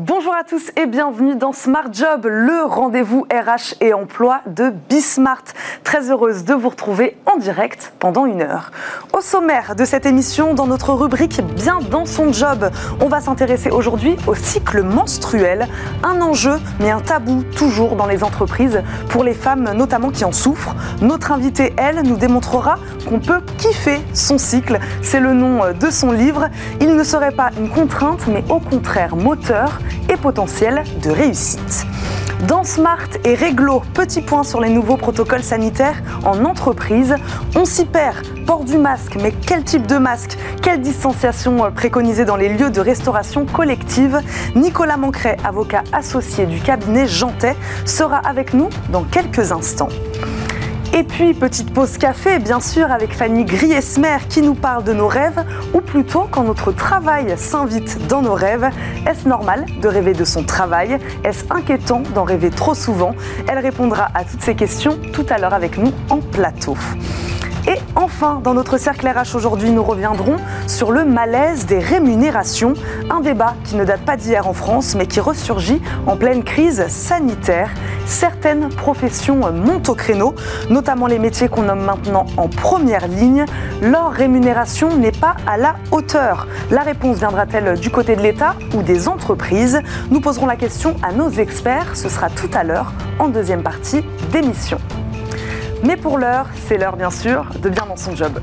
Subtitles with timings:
[0.00, 4.68] D Bonjour à tous et bienvenue dans Smart Job, le rendez-vous RH et emploi de
[4.90, 5.44] Bismart.
[5.82, 8.70] Très heureuse de vous retrouver en direct pendant une heure.
[9.14, 12.70] Au sommaire de cette émission, dans notre rubrique Bien dans son job,
[13.00, 15.66] on va s'intéresser aujourd'hui au cycle menstruel,
[16.02, 20.32] un enjeu mais un tabou toujours dans les entreprises pour les femmes notamment qui en
[20.32, 20.74] souffrent.
[21.00, 22.76] Notre invitée, elle, nous démontrera
[23.08, 24.80] qu'on peut kiffer son cycle.
[25.00, 26.50] C'est le nom de son livre.
[26.82, 29.78] Il ne serait pas une contrainte mais au contraire moteur
[30.10, 31.86] et potentiel de réussite.
[32.48, 37.14] Dans Smart et Réglo, petit point sur les nouveaux protocoles sanitaires en entreprise.
[37.54, 40.38] On s'y perd, port du masque, mais quel type de masque?
[40.62, 44.20] Quelle distanciation préconisée dans les lieux de restauration collective?
[44.56, 49.90] Nicolas Mancret, avocat associé du cabinet Jantet, sera avec nous dans quelques instants.
[51.00, 55.08] Et puis, petite pause café, bien sûr, avec Fanny Griesmer qui nous parle de nos
[55.08, 55.42] rêves,
[55.72, 58.68] ou plutôt quand notre travail s'invite dans nos rêves.
[59.08, 60.98] Est-ce normal de rêver de son travail?
[61.24, 63.14] Est-ce inquiétant d'en rêver trop souvent?
[63.48, 66.76] Elle répondra à toutes ces questions tout à l'heure avec nous en plateau.
[67.66, 72.74] Et enfin, dans notre cercle RH aujourd'hui, nous reviendrons sur le malaise des rémunérations,
[73.10, 76.86] un débat qui ne date pas d'hier en France, mais qui ressurgit en pleine crise
[76.88, 77.70] sanitaire.
[78.06, 80.34] Certaines professions montent au créneau,
[80.70, 83.44] notamment les métiers qu'on nomme maintenant en première ligne.
[83.82, 86.46] Leur rémunération n'est pas à la hauteur.
[86.70, 89.80] La réponse viendra-t-elle du côté de l'État ou des entreprises?
[90.10, 91.94] Nous poserons la question à nos experts.
[91.94, 94.02] Ce sera tout à l'heure en deuxième partie
[94.32, 94.78] d'émission.
[95.82, 98.38] Mais pour l'heure, c'est l'heure bien sûr de bien dans son job.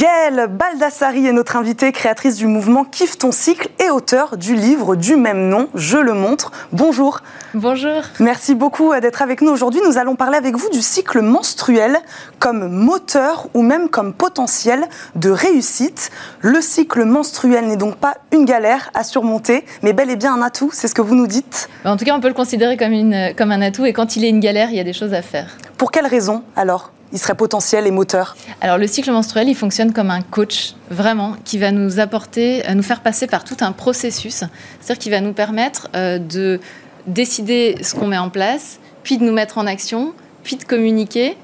[0.00, 4.96] Gaëlle Baldassari est notre invitée, créatrice du mouvement Kiffe ton cycle et auteur du livre
[4.96, 6.52] du même nom, Je le montre.
[6.72, 7.20] Bonjour.
[7.52, 8.00] Bonjour.
[8.18, 9.82] Merci beaucoup d'être avec nous aujourd'hui.
[9.86, 11.98] Nous allons parler avec vous du cycle menstruel
[12.38, 16.10] comme moteur ou même comme potentiel de réussite.
[16.40, 20.40] Le cycle menstruel n'est donc pas une galère à surmonter, mais bel et bien un
[20.40, 21.68] atout, c'est ce que vous nous dites.
[21.84, 24.24] En tout cas, on peut le considérer comme, une, comme un atout et quand il
[24.24, 25.58] est une galère, il y a des choses à faire.
[25.76, 26.90] Pour quelles raisons alors?
[27.12, 31.36] Il serait potentiel et moteur Alors le cycle menstruel, il fonctionne comme un coach, vraiment,
[31.44, 34.44] qui va nous apporter, nous faire passer par tout un processus,
[34.80, 36.60] c'est-à-dire qui va nous permettre euh, de
[37.06, 40.12] décider ce qu'on met en place, puis de nous mettre en action,
[40.44, 41.36] puis de communiquer,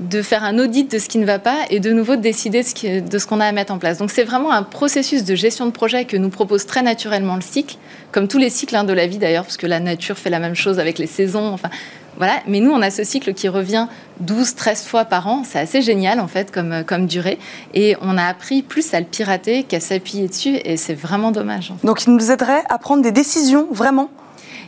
[0.00, 2.62] de faire un audit de ce qui ne va pas et de nouveau de décider
[2.62, 3.98] de ce qu'on a à mettre en place.
[3.98, 7.42] Donc c'est vraiment un processus de gestion de projet que nous propose très naturellement le
[7.42, 7.76] cycle,
[8.10, 10.40] comme tous les cycles hein, de la vie d'ailleurs, parce que la nature fait la
[10.40, 11.52] même chose avec les saisons.
[11.52, 11.70] Enfin,
[12.16, 12.40] voilà.
[12.46, 13.86] Mais nous, on a ce cycle qui revient
[14.20, 15.42] 12, 13 fois par an.
[15.44, 17.38] C'est assez génial, en fait, comme, comme durée.
[17.74, 20.56] Et on a appris plus à le pirater qu'à s'appuyer dessus.
[20.64, 21.72] Et c'est vraiment dommage.
[21.84, 24.10] Donc, il nous aiderait à prendre des décisions, vraiment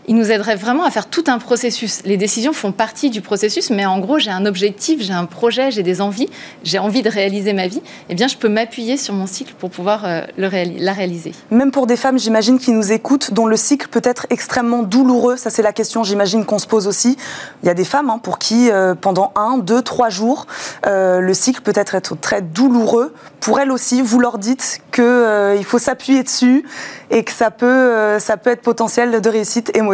[0.06, 2.02] il nous aiderait vraiment à faire tout un processus.
[2.04, 5.70] Les décisions font partie du processus, mais en gros, j'ai un objectif, j'ai un projet,
[5.70, 6.28] j'ai des envies,
[6.62, 7.82] j'ai envie de réaliser ma vie.
[8.10, 11.32] Eh bien, je peux m'appuyer sur mon cycle pour pouvoir euh, la réaliser.
[11.50, 15.36] Même pour des femmes, j'imagine, qui nous écoutent, dont le cycle peut être extrêmement douloureux,
[15.36, 17.16] ça c'est la question, j'imagine, qu'on se pose aussi.
[17.62, 20.46] Il y a des femmes hein, pour qui, euh, pendant un, deux, trois jours,
[20.86, 23.14] euh, le cycle peut être, très douloureux.
[23.40, 26.64] Pour elles aussi, vous leur dites qu'il faut s'appuyer dessus
[27.10, 29.93] et que ça peut, ça peut être potentiel de réussite émotionnelle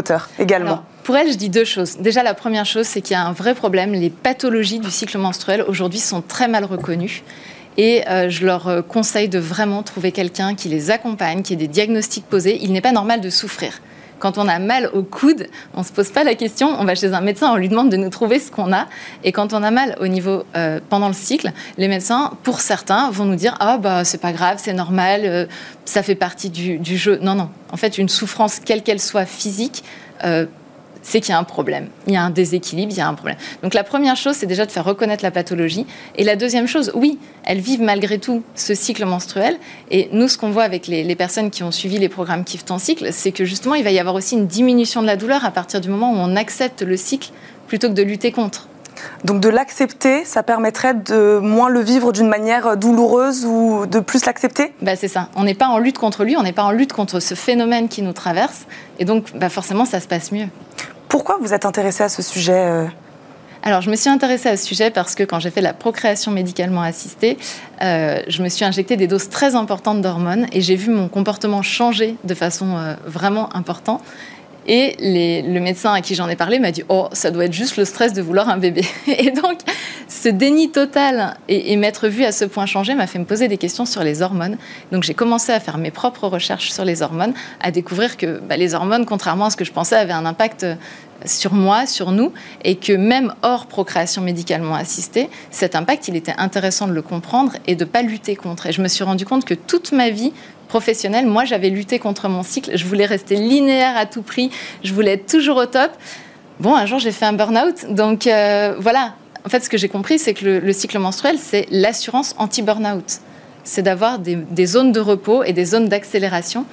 [1.03, 1.97] pour elle, je dis deux choses.
[1.99, 3.93] Déjà, la première chose, c'est qu'il y a un vrai problème.
[3.93, 7.22] Les pathologies du cycle menstruel aujourd'hui sont très mal reconnues.
[7.77, 11.56] Et euh, je leur euh, conseille de vraiment trouver quelqu'un qui les accompagne, qui ait
[11.56, 12.59] des diagnostics posés.
[12.62, 13.81] Il n'est pas normal de souffrir.
[14.21, 16.95] Quand on a mal au coude, on ne se pose pas la question, on va
[16.95, 18.87] chez un médecin, on lui demande de nous trouver ce qu'on a.
[19.25, 23.11] Et quand on a mal au niveau euh, pendant le cycle, les médecins, pour certains,
[23.11, 25.49] vont nous dire ah bah c'est pas grave, c'est normal,
[25.85, 27.19] ça fait partie du, du, jeu.
[27.21, 29.83] Non non, en fait une souffrance quelle qu'elle soit physique
[30.25, 30.47] euh,
[31.03, 31.88] c'est qu'il y a un problème.
[32.06, 33.37] Il y a un déséquilibre, il y a un problème.
[33.62, 35.87] Donc la première chose, c'est déjà de faire reconnaître la pathologie.
[36.16, 39.56] Et la deuxième chose, oui, elles vivent malgré tout ce cycle menstruel.
[39.91, 42.78] Et nous, ce qu'on voit avec les, personnes qui ont suivi les programmes Kiff ton
[42.78, 45.51] cycle, c'est que justement, il va y avoir aussi une diminution de la douleur à
[45.51, 47.30] partir du moment où on accepte le cycle
[47.66, 48.69] plutôt que de lutter contre.
[49.25, 54.25] Donc de l'accepter, ça permettrait de moins le vivre d'une manière douloureuse ou de plus
[54.27, 54.73] l'accepter?
[54.83, 55.29] Bah, C'est ça.
[55.37, 57.89] On n'est pas en lutte contre lui, on n'est pas en lutte contre ce phénomène
[57.89, 58.67] qui nous traverse.
[58.99, 60.49] Et donc bah, forcément, ça se passe mieux.
[61.09, 62.87] Pourquoi vous êtes intéressée à ce sujet euh?
[63.63, 66.33] Alors, je me suis intéressée à ce sujet parce que quand j'ai fait la procréation
[66.33, 67.37] médicalement assistée,
[67.83, 71.61] euh, je me suis injecté des doses très importantes d'hormones et j'ai vu mon comportement
[71.61, 74.03] changer de façon euh, vraiment importante.
[74.72, 77.77] Et le médecin à qui j'en ai parlé m'a dit Oh, ça doit être juste
[77.77, 78.84] le stress de vouloir un bébé.
[79.09, 79.59] Et donc,
[80.07, 83.59] ce déni total et, m'être vu à ce point changer m'a fait me poser des
[83.59, 84.59] questions sur les hormones.
[84.93, 88.57] Donc, j'ai commencé à faire mes propres recherches sur les hormones, à découvrir que bah,
[88.57, 90.65] les hormones, contrairement à ce que je pensais, avaient un impact
[91.25, 92.33] sur moi, sur nous,
[92.65, 97.53] et que même hors procréation médicalement assistée, cet impact, il était intéressant de le comprendre
[97.67, 98.67] et de ne pas lutter contre.
[98.67, 100.33] Et je me suis rendu compte que toute ma vie
[100.69, 102.71] professionnelle, moi, j'avais lutté contre mon cycle.
[102.75, 104.51] Je voulais rester linéaire à tout prix.
[104.84, 105.91] Je voulais être toujours au top.
[106.61, 107.93] Bon, un jour, j'ai fait un burn-out.
[107.93, 109.15] Donc euh, voilà.
[109.45, 113.21] En fait, ce que j'ai compris, c'est que le, cycle menstruel, c'est l'assurance anti-burn-out.
[113.65, 116.66] C'est d'avoir des, zones de repos et des zones d'accélération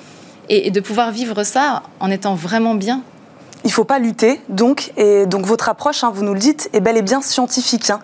[0.50, 3.04] et, de pouvoir vivre ça en étant vraiment bien
[3.64, 6.70] il ne faut pas lutter, donc, et donc votre approche, hein, vous nous le dites,
[6.74, 8.00] est bel et bien scientifique, hein,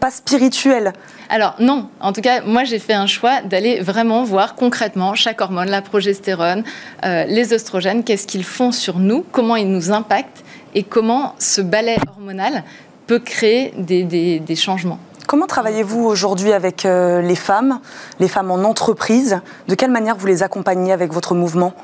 [0.00, 0.92] pas spirituelle.
[1.28, 5.40] Alors non, en tout cas, moi j'ai fait un choix d'aller vraiment voir concrètement chaque
[5.40, 6.64] hormone, la progestérone,
[7.04, 10.44] euh, les oestrogènes, qu'est-ce qu'ils font sur nous, comment ils nous impactent
[10.74, 12.64] et comment ce balai hormonal
[13.06, 14.98] peut créer des changements.
[15.28, 17.80] Comment travaillez-vous aujourd'hui avec euh, les femmes,
[18.18, 19.42] les femmes en entreprise?
[19.68, 21.74] De quelle manière vous les accompagnez avec votre mouvement?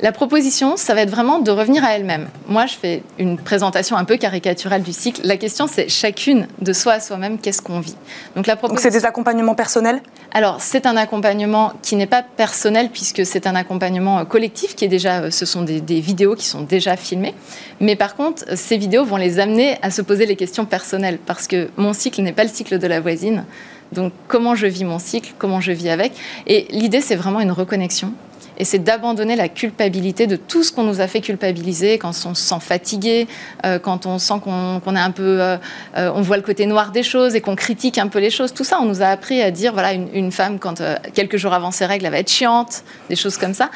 [0.00, 2.28] La proposition, ça va être vraiment de revenir à elles-mêmes.
[2.46, 5.20] Moi, je fais une présentation un peu caricaturale du cycle.
[5.24, 7.96] La question, c'est chacune de soi à soi-même, qu'est-ce qu'on vit?
[8.36, 10.00] Donc, la c'est des accompagnements personnels?
[10.30, 14.84] Alors, c'est un accompagnement qui n'est pas personnel puisque c'est un accompagnement euh, collectif qui
[14.84, 17.34] est déjà, euh, ce sont des, des vidéos qui sont déjà filmées.
[17.80, 21.48] Mais par contre, ces vidéos vont les amener à se poser les questions personnelles parce
[21.48, 23.44] que mon cycle n'est pas le cycle de la voisine.
[23.92, 26.12] Donc comment je vis mon cycle, comment je vis avec.
[26.46, 28.12] Et l'idée, c'est vraiment une reconnexion.
[28.58, 32.34] Et c'est d'abandonner la culpabilité de tout ce qu'on nous a fait culpabiliser quand on
[32.34, 33.26] se sent fatigué,
[33.64, 35.56] euh, quand on sent qu'on est un peu, euh,
[35.96, 38.52] euh, on voit le côté noir des choses et qu'on critique un peu les choses.
[38.52, 40.82] Tout ça, on nous a appris à dire voilà une, une femme quand
[41.14, 43.70] quelques jours avant ses règles, elle va être chiante, des choses comme ça.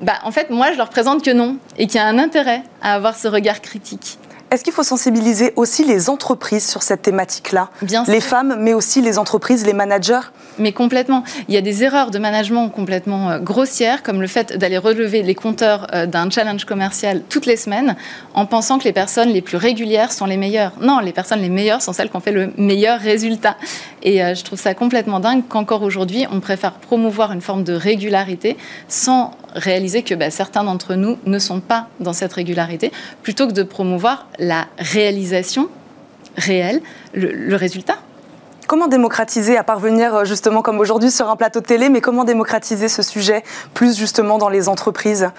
[0.00, 2.62] Bah, en fait, moi, je leur présente que non et qu'il y a un intérêt
[2.82, 4.18] à avoir ce regard critique.
[4.50, 9.00] Est-ce qu'il faut sensibiliser aussi les entreprises sur cette thématique-là Bien Les femmes, mais aussi
[9.00, 10.20] les entreprises, les managers
[10.58, 11.24] Mais complètement.
[11.48, 15.22] Il y a des erreurs de management complètement euh, grossières, comme le fait d'aller relever
[15.22, 17.96] les compteurs euh, d'un challenge commercial toutes les semaines
[18.34, 20.72] en pensant que les personnes les plus régulières sont les meilleures.
[20.80, 23.56] Non, les personnes les meilleures sont celles qui ont fait le meilleur résultat.
[24.02, 27.72] Et euh, je trouve ça complètement dingue qu'encore aujourd'hui, on préfère promouvoir une forme de
[27.72, 28.56] régularité
[28.88, 32.92] sans réaliser que bah, certains d'entre nous ne sont pas dans cette régularité,
[33.22, 35.68] plutôt que de promouvoir la réalisation
[36.36, 36.80] réelle,
[37.12, 37.96] le, résultat.
[38.66, 42.24] Comment démocratiser, à parvenir euh, justement comme aujourd'hui sur un plateau de télé, mais comment
[42.24, 45.30] démocratiser ce sujet plus justement dans les entreprises?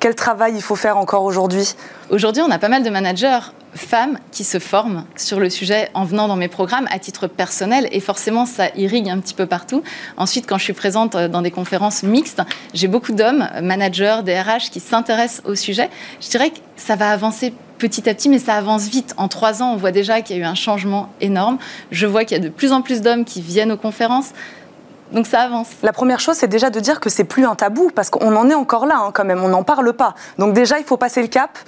[0.00, 1.74] Quel travail il faut faire encore aujourd'hui?
[2.08, 3.40] Aujourd'hui, on a pas mal de managers
[3.74, 7.88] femmes qui se forment sur le sujet en venant dans mes programmes à titre personnel
[7.92, 9.82] et forcément ça irrigue un petit peu partout.
[10.16, 12.42] Ensuite, quand je suis présente euh, dans des conférences mixtes,
[12.74, 15.90] j'ai beaucoup d'hommes, managers, DRH qui s'intéressent au sujet.
[16.20, 19.14] Je dirais que ça va avancer petit à petit, mais ça avance vite.
[19.16, 21.58] En trois ans, on voit déjà qu'il y a eu un changement énorme.
[21.90, 24.32] Je vois qu'il y a de plus en plus d'hommes qui viennent aux conférences.
[25.12, 25.68] Donc ça avance.
[25.82, 28.48] La première chose, c'est déjà de dire que c'est plus un tabou, parce qu'on en
[28.48, 30.14] est encore là hein, quand même, on n'en parle pas.
[30.38, 31.58] Donc déjà, il faut passer le cap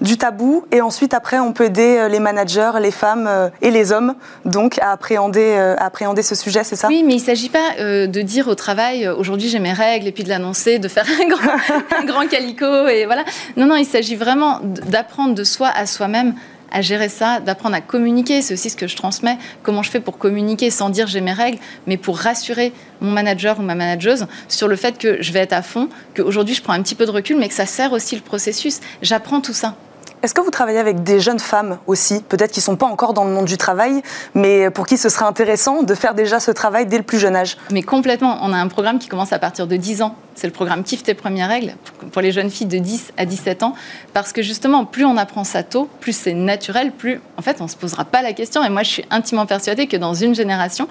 [0.00, 3.70] du tabou, et ensuite, après, on peut aider euh, les managers, les femmes euh, et
[3.70, 4.14] les hommes,
[4.44, 6.88] donc à appréhender, euh, appréhender ce sujet, c'est ça?
[6.88, 10.12] Oui, mais il ne s'agit pas de dire au travail, aujourd'hui j'ai mes règles, et
[10.12, 13.24] puis de l'annoncer, de faire un grand, un grand calico, et voilà.
[13.56, 16.34] Non, non, il s'agit vraiment d'apprendre de soi à soi-même
[16.74, 18.42] à gérer ça, d'apprendre à communiquer.
[18.42, 19.38] C'est aussi ce que je transmets.
[19.62, 23.58] Comment je fais pour communiquer sans dire j'ai mes règles, mais pour rassurer mon manager
[23.60, 26.72] ou ma manageuse sur le fait que je vais être à fond, qu'aujourd'hui je prends
[26.72, 28.80] un petit peu de recul, mais que ça sert aussi le processus.
[29.00, 29.76] J'apprends tout ça.
[30.24, 33.12] Est-ce que vous travaillez avec des jeunes femmes aussi, peut-être qui ne sont pas encore
[33.12, 34.00] dans le monde du travail,
[34.32, 37.36] mais pour qui ce serait intéressant de faire déjà ce travail dès le plus jeune
[37.36, 37.58] âge?
[37.70, 38.38] Mais complètement.
[38.40, 40.16] On a un programme qui commence à partir de 10 ans.
[40.34, 41.74] C'est le programme Kiffe tes premières règles
[42.10, 43.74] pour les jeunes filles de 10 à 17 ans.
[44.14, 47.64] Parce que justement, plus on apprend ça tôt, plus c'est naturel, plus en fait on
[47.64, 48.64] ne se posera pas la question.
[48.64, 50.88] Et moi, je suis intimement persuadée que dans une génération,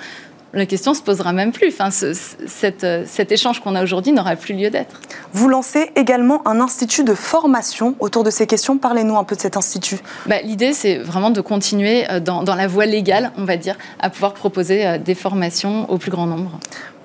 [0.53, 1.67] la question se posera même plus.
[1.69, 5.01] Enfin, cet échange qu'on a aujourd'hui n'aura plus lieu d'être.
[5.33, 8.77] Vous lancez également un institut de formation autour de ces questions.
[8.77, 9.98] Parlez-nous un peu de cet institut.
[10.27, 13.77] Bah, l'idée, c'est vraiment de continuer euh, dans, dans, la voie légale, on va dire,
[14.00, 16.60] à pouvoir proposer euh, des formations au plus grand nombre.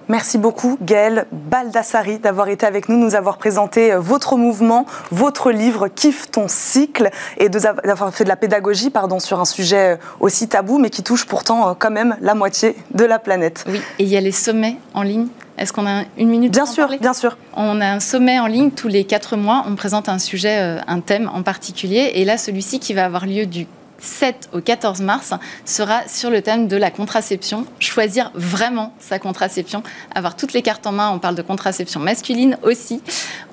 [0.08, 5.50] Merci beaucoup, Gaëlle Baldassari, d'avoir été avec nous, nous avoir présenté euh, votre mouvement, votre
[5.50, 9.96] livre Kiffe ton cycle et d'avoir fait de la pédagogie pardon, sur un sujet euh,
[10.20, 13.66] aussi tabou, mais qui touche pourtant euh, quand même la moitié de la planète.
[13.68, 15.26] Oui, et il y a les sommets en ligne.
[15.58, 17.36] Est-ce qu'on a une minute Bien sûr, bien sûr.
[17.54, 19.64] On a un sommet en ligne tous les quatre mois.
[19.66, 22.12] On présente un sujet, un thème en particulier.
[22.14, 23.66] Et là, celui-ci qui va avoir lieu du
[23.98, 27.66] 7 au 14 mars sera sur le thème de la contraception.
[27.80, 29.82] Choisir vraiment sa contraception,
[30.14, 31.10] avoir toutes les cartes en main.
[31.10, 33.02] On parle de contraception masculine aussi.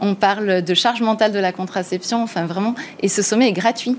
[0.02, 2.24] On parle de charge mentale de la contraception.
[2.24, 2.76] Enfin, vraiment.
[3.02, 3.98] Et ce sommet est gratuit.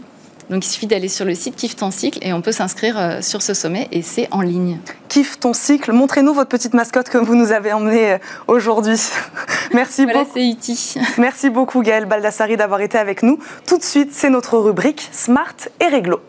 [0.50, 3.20] Donc il suffit d'aller sur le site Kiffe ton cycle et on peut s'inscrire euh,
[3.20, 4.78] sur ce sommet et c'est en ligne.
[5.08, 5.92] Kiffe ton cycle.
[5.92, 9.00] Montrez-nous votre petite mascotte que vous nous avez emmenée euh, aujourd'hui.
[9.72, 10.32] Merci voilà, beaucoup.
[10.34, 10.94] c'est Iti.
[11.18, 13.38] Merci beaucoup Gaëlle Baldassari d'avoir été avec nous.
[13.66, 16.20] Tout de suite, c'est notre rubrique Smart et Réglo.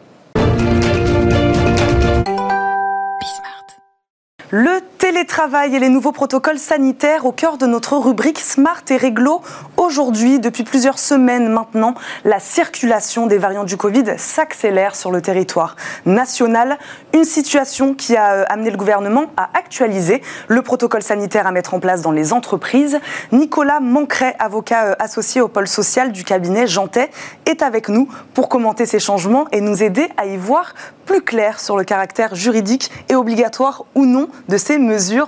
[4.50, 9.42] Le télétravail et les nouveaux protocoles sanitaires au cœur de notre rubrique Smart et Réglo.
[9.78, 11.94] Aujourd'hui, depuis plusieurs semaines maintenant,
[12.26, 15.76] la circulation des variants du Covid s'accélère sur le territoire
[16.06, 16.80] national.
[17.14, 21.76] Une situation qui a euh, amené le gouvernement à actualiser le protocole sanitaire à mettre
[21.76, 23.00] en place dans les entreprises.
[23.32, 27.12] Nicolas Mancret, avocat euh, associé au pôle social du cabinet Jantet,
[27.46, 30.74] est avec nous pour commenter ces changements et nous aider à y voir
[31.06, 34.78] plus clair sur le caractère juridique et obligatoire ou non de ces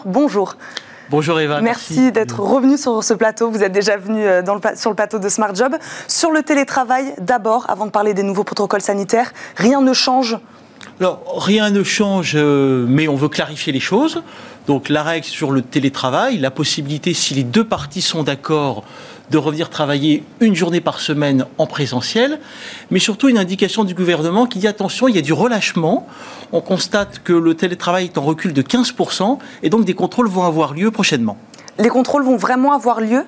[0.06, 0.56] Bonjour.
[1.10, 1.60] Bonjour Eva.
[1.60, 2.12] Merci, merci.
[2.12, 3.50] d'être revenu sur ce plateau.
[3.50, 5.76] Vous êtes déjà venu euh, dans le, sur le plateau de Smart Job.
[6.08, 10.38] Sur le télétravail, d'abord, avant de parler des nouveaux protocoles sanitaires, rien ne change
[11.00, 14.22] Alors, rien ne change, euh, mais on veut clarifier les choses.
[14.68, 18.84] Donc, la règle sur le télétravail, la possibilité, si les deux parties sont d'accord,
[19.32, 22.40] de revenir travailler une journée par semaine en présentiel,
[22.92, 26.08] mais surtout une indication du gouvernement qui dit attention, il y a du relâchement.
[26.52, 30.44] On constate que le télétravail est en recul de 15% et donc des contrôles vont
[30.44, 31.38] avoir lieu prochainement.
[31.78, 33.24] Les contrôles vont vraiment avoir lieu?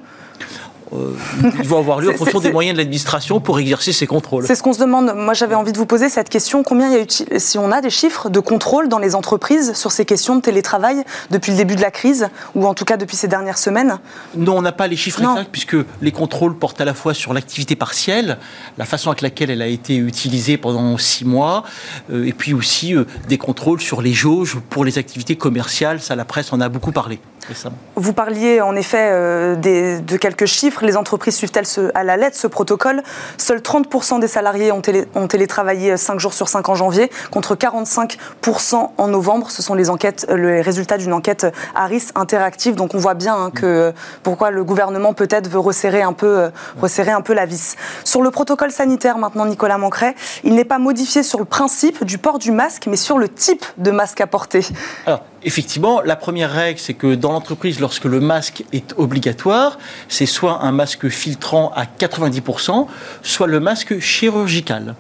[0.94, 1.14] Euh,
[1.60, 4.46] ils vont avoir lieu en fonction des moyens de l'administration pour exercer ces contrôles.
[4.46, 5.14] C'est ce qu'on se demande.
[5.16, 6.64] Moi, j'avais envie de vous poser cette question.
[6.64, 9.74] Combien il y a eu, si on a des chiffres de contrôle dans les entreprises
[9.74, 12.98] sur ces questions de télétravail depuis le début de la crise, ou en tout cas
[12.98, 14.00] depuis ces dernières semaines?
[14.36, 15.32] Non, on n'a pas les chiffres Non.
[15.32, 18.38] exacts, puisque les contrôles portent à la fois sur l'activité partielle,
[18.78, 21.64] la façon avec laquelle elle a été utilisée pendant six mois,
[22.12, 26.02] euh, et puis aussi euh, des contrôles sur les jauges pour les activités commerciales.
[26.02, 27.76] Ça, la presse en a beaucoup parlé récemment.
[27.96, 30.81] Vous parliez en effet euh, des- de quelques chiffres.
[30.82, 33.04] Les entreprises suivent-elles à la lettre ce protocole?
[33.38, 37.56] Seuls 30% des salariés ont, télé- ont télétravaillé 5 jours sur 5 en janvier, contre
[37.56, 39.52] 45% en novembre.
[39.52, 42.76] Ce sont les, enquêtes, euh, les résultats d'une enquête Harris interactive.
[42.76, 43.92] Donc on voit bien hein, que, euh,
[44.24, 46.50] pourquoi le gouvernement peut-être veut resserrer un, peu, euh,
[46.82, 47.76] resserrer un peu la vis.
[48.04, 52.18] Sur le protocole sanitaire maintenant, Nicolas Mancret, il n'est pas modifié sur le principe du
[52.18, 54.66] port du masque, mais sur le type de masque à porter.
[55.06, 60.26] Alors, effectivement, la première règle, c'est que dans l'entreprise, lorsque le masque est obligatoire, c'est
[60.26, 62.88] soit un masque filtrant à 90%,
[63.24, 64.96] soit le masque chirurgical.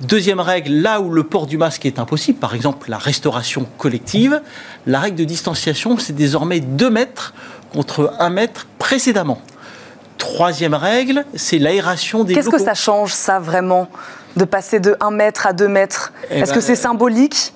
[0.00, 4.40] Deuxième règle, là où le port du masque est impossible, par exemple la restauration collective,
[4.86, 7.34] la règle de distanciation, c'est désormais 2 mètres
[7.72, 9.42] contre 1 mètre précédemment.
[10.16, 13.88] Troisième règle, c'est l'aération des Qu'est-ce que ça change, ça, vraiment
[14.36, 16.12] De passer de 1 mètre à 2 mètres?
[16.30, 17.52] Eh Est-ce ben, que c'est symbolique?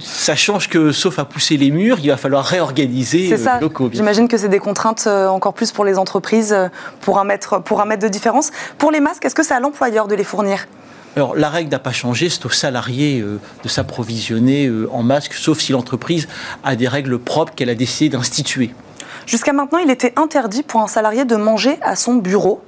[0.00, 3.54] Ça change que, sauf à pousser les murs, il va falloir réorganiser euh, ça.
[3.56, 3.90] les locaux.
[3.92, 6.68] J'imagine que c'est des contraintes euh, encore plus pour les entreprises, euh,
[7.00, 8.50] pour un, mètre, pour un mètre de différence.
[8.78, 10.66] Pour les masques, est-ce que c'est à l'employeur de les fournir?
[11.16, 15.34] Alors, la règle n'a pas changé, c'est au salarié euh, de s'approvisionner euh, en masque,
[15.34, 16.26] sauf si l'entreprise
[16.64, 18.74] a des règles propres qu'elle a décidé d'instituer.
[19.26, 22.62] Jusqu'à maintenant, il était interdit pour un salarié de manger à son bureau.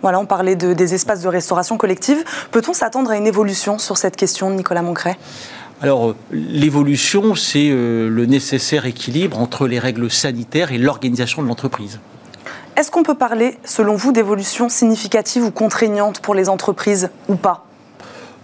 [0.00, 2.22] Voilà, on parlait de- des espaces de restauration collective.
[2.52, 5.18] Peut-on s'attendre à une évolution sur cette question, Nicolas Moncret
[5.80, 11.46] Alors, euh, l'évolution, c'est euh, le nécessaire équilibre entre les règles sanitaires et l'organisation de
[11.46, 12.00] l'entreprise.
[12.76, 17.67] Est-ce qu'on peut parler, selon vous, d'évolution significative ou contraignante pour les entreprises ou pas?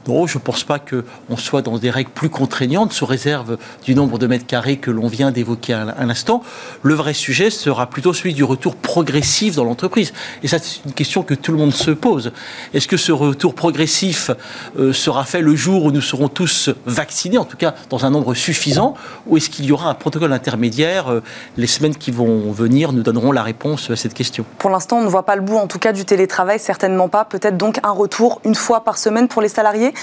[0.06, 3.94] Non, je ne pense pas qu'on soit dans des règles plus contraignantes, sous réserve du
[3.94, 6.42] nombre de mètres carrés que l'on vient d'évoquer à l'instant.
[6.82, 10.12] Le vrai sujet sera plutôt celui du retour progressif dans l'entreprise.
[10.42, 12.32] Et ça, c'est une question que tout le monde se pose.
[12.74, 14.30] Est-ce que ce retour progressif
[14.78, 18.10] euh, sera fait le jour où nous serons tous vaccinés, en tout cas dans un
[18.10, 18.94] nombre suffisant,
[19.26, 21.20] ou est-ce qu'il y aura un protocole intermédiaire Euh,
[21.56, 24.44] Les semaines qui vont venir nous donneront la réponse à cette question?
[24.58, 27.24] Pour l'instant, on ne voit pas le bout, en tout cas, du télétravail, certainement pas.
[27.24, 29.93] Peut-être donc un retour une fois par semaine pour les salariés?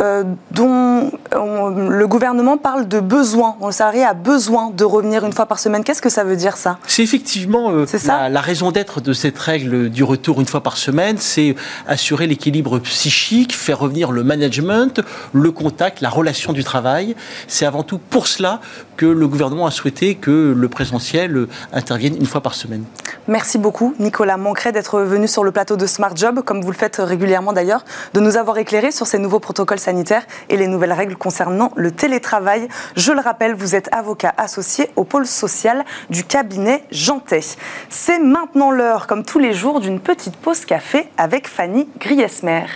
[0.00, 5.32] Euh, dont on- le gouvernement parle de besoin, le salarié a besoin de revenir une
[5.32, 5.84] fois par semaine.
[5.84, 6.78] Qu'est-ce que ça veut dire ça?
[6.88, 8.28] C'est effectivement euh, ça?
[8.28, 11.54] la raison d'être de cette règle du retour une fois par semaine, c'est
[11.86, 15.00] assurer l'équilibre psychique, faire revenir le management,
[15.32, 17.14] le contact, la relation du travail.
[17.46, 18.60] C'est avant tout pour cela
[18.96, 22.84] que le gouvernement a souhaité que le présentiel intervienne une fois par semaine.
[23.28, 26.76] Merci beaucoup, Nicolas Mancret, d'être venu sur le plateau de Smart Job, comme vous le
[26.76, 30.92] faites régulièrement d'ailleurs, de nous avoir éclairé sur ces nouveaux protocoles sanitaires et les nouvelles
[30.92, 32.68] règles concernant le télétravail.
[32.96, 37.40] Je le rappelle, vous êtes avocat associé au pôle social du cabinet Jantet.
[37.88, 42.66] C'est maintenant l'heure, comme tous les jours, d'une petite pause café avec Fanny Griesmer.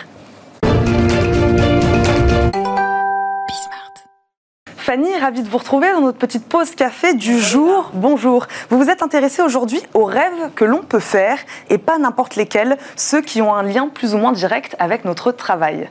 [4.89, 7.91] Fanny, ravie de vous retrouver dans notre petite pause café du jour.
[7.93, 8.47] Bonjour.
[8.71, 11.37] Vous vous êtes intéressée aujourd'hui aux rêves que l'on peut faire
[11.69, 15.31] et pas n'importe lesquels, ceux qui ont un lien plus ou moins direct avec notre
[15.31, 15.91] travail.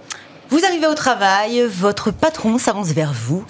[0.50, 3.44] Vous arrivez au travail, votre patron s'avance vers vous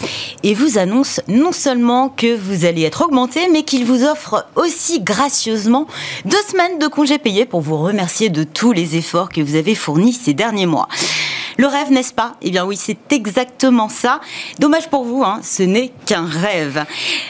[0.44, 5.00] et vous annonce non seulement que vous allez être augmenté, mais qu'il vous offre aussi
[5.00, 5.88] gracieusement
[6.26, 9.76] deux semaines de congés payés pour vous remercier de tous les efforts que vous avez
[9.76, 10.90] fournis ces derniers mois.
[11.58, 12.36] Le rêve, n'est-ce pas?
[12.44, 14.22] Eh bien oui, c'est exactement ça.
[14.60, 16.86] Dommage pour vous, hein, ce n'est qu'un rêve.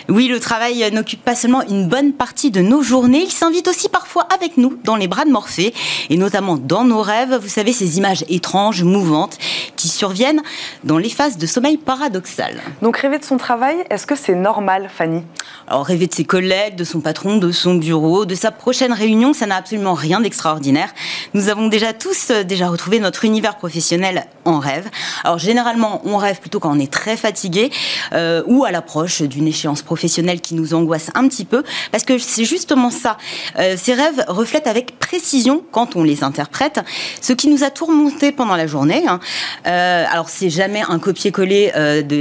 [0.10, 3.88] Oui, le travail n'occupe pas seulement une bonne partie de nos journées, il s'invite aussi
[3.88, 5.74] parfois avec nous dans les bras de Morphée,
[6.10, 9.38] et notamment dans nos rêves, vous savez, ces images étranges, mouvantes,
[9.78, 10.42] qui surviennent
[10.84, 12.62] dans les phases de sommeil paradoxal.
[12.82, 15.24] Donc rêver de son travail, est-ce que c'est normal, Fanny?
[15.68, 19.34] Alors rêver de ses collègues, de son patron, de son bureau, de sa prochaine réunion,
[19.34, 20.94] ça n'a absolument rien d'extraordinaire.
[21.34, 24.90] Nous avons déjà tous euh, déjà retrouvé notre univers professionnel en rêve.
[25.24, 27.70] Alors généralement, on rêve plutôt quand on est très fatigué
[28.14, 32.18] euh, ou à l'approche d'une échéance professionnelle qui nous angoisse un petit peu, parce que
[32.18, 33.18] c'est justement ça.
[33.60, 36.80] Euh, ces rêves reflètent avec précision, quand on les interprète,
[37.22, 39.04] ce qui nous a tourmenté pendant la journée.
[39.08, 39.20] Hein.
[39.68, 41.72] Euh, alors c'est jamais un copier-coller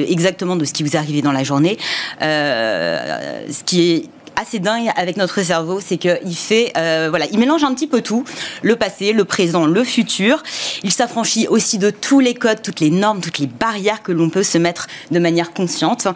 [0.09, 1.79] exactement de ce qui vous est arrivé dans la journée.
[2.21, 7.65] ce qui est assez dingue avec notre cerveau, c'est qu'il fait, euh, voilà, il mélange
[7.65, 8.25] un petit peu tout,
[8.63, 10.43] le passé, le présent, le futur.
[10.83, 14.31] Il s'affranchit aussi de tous les codes, toutes les normes, toutes les barrières que l'on
[14.31, 16.07] peut se mettre de manière consciente.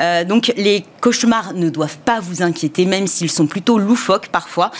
[0.00, 4.70] Euh, donc les cauchemars ne doivent pas vous inquiéter, même s'ils sont plutôt loufoques parfois.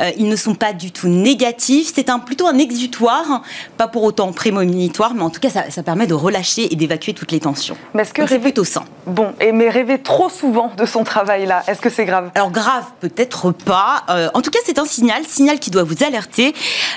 [0.00, 1.92] Euh, ils ne sont pas du tout négatifs.
[1.94, 3.42] C'est un, plutôt un exutoire,
[3.76, 7.14] pas pour autant prémonitoire, mais en tout cas, ça, ça permet de relâcher et d'évacuer
[7.14, 7.76] toutes les tensions.
[7.94, 11.46] Mais est-ce que rêver plutôt sain Bon, et mais rêver trop souvent de son travail
[11.46, 12.30] là, est-ce que c'est grave?
[12.40, 14.04] Alors grave, peut-être pas.
[14.08, 16.54] Euh, en tout cas, c'est un signal, signal qui doit vous alerter.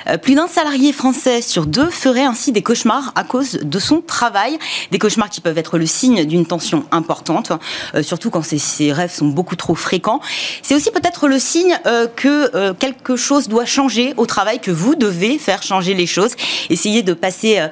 [0.08, 4.00] Euh, plus d'un salarié français sur deux ferait ainsi des cauchemars à cause de son
[4.00, 4.58] travail.
[4.92, 7.52] Des cauchemars qui peuvent être le signe d'une tension importante,
[7.94, 10.22] euh, surtout quand ces, rêves sont beaucoup trop fréquents.
[10.62, 11.78] C'est aussi peut-être le signe
[12.16, 16.36] que quelque chose doit changer au travail, que vous devez faire changer les choses.
[16.70, 17.68] Essayez de passer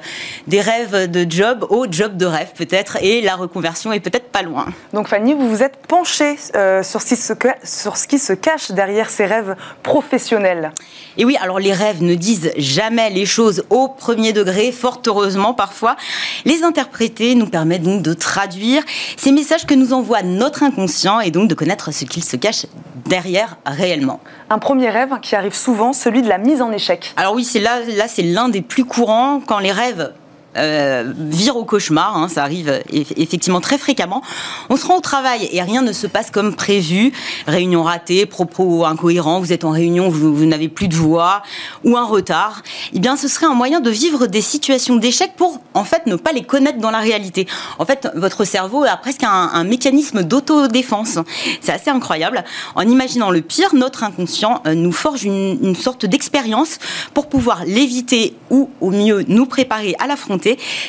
[0.46, 4.42] des rêves de job au job de rêve peut-être, et la reconversion est peut-être pas
[4.42, 4.66] loin.
[4.92, 6.36] Donc Fanny, vous vous êtes penchée
[6.82, 10.72] sur ce que sur ce qui se cache derrière ces rêves professionnels.
[11.16, 15.54] Et oui, alors les rêves ne disent jamais les choses au premier degré, fort heureusement
[15.54, 15.96] parfois.
[16.44, 18.82] Les interpréter nous permet donc de traduire
[19.16, 22.66] ces messages que nous envoie notre inconscient et donc de connaître ce qu'il se cache
[23.06, 24.20] derrière réellement.
[24.50, 27.12] Un premier rêve qui arrive souvent, celui de la mise en échec.
[27.16, 30.12] Alors oui, c'est là, là c'est l'un des plus courants quand les rêves
[30.56, 34.22] euh, vire au cauchemar, hein, ça arrive effectivement très fréquemment.
[34.68, 37.12] On se rend au travail et rien ne se passe comme prévu.
[37.46, 41.42] Réunion ratée, propos incohérents, vous êtes en réunion, vous, n'avez plus de voix
[41.84, 42.62] ou un retard.
[42.92, 46.16] Eh bien, ce serait un moyen de vivre des situations d'échec pour en fait ne
[46.16, 47.46] pas les connaître dans la réalité.
[47.78, 51.18] En fait, votre cerveau a presque un, mécanisme d'autodéfense.
[51.60, 52.44] C'est assez incroyable.
[52.74, 56.78] En imaginant le pire, notre inconscient euh, nous forge une, une sorte d'expérience
[57.14, 60.41] pour pouvoir l'éviter ou au mieux nous préparer à l'affronter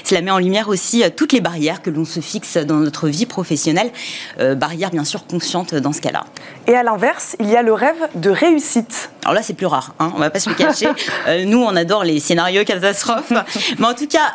[0.04, 3.08] cela met en lumière aussi euh, toutes les barrières que l'on se fixe dans notre
[3.08, 3.92] vie professionnelle,
[4.40, 6.26] euh, barrières bien sûr conscientes dans ce cas-là.
[6.68, 9.12] Et à l'inverse, il y a le rêve de réussite.
[9.24, 10.88] Alors là, c'est plus rare, hein, on va pas se le cacher.
[11.28, 13.32] Euh, nous, on adore les scénarios catastrophes.
[13.78, 14.32] Mais en tout cas,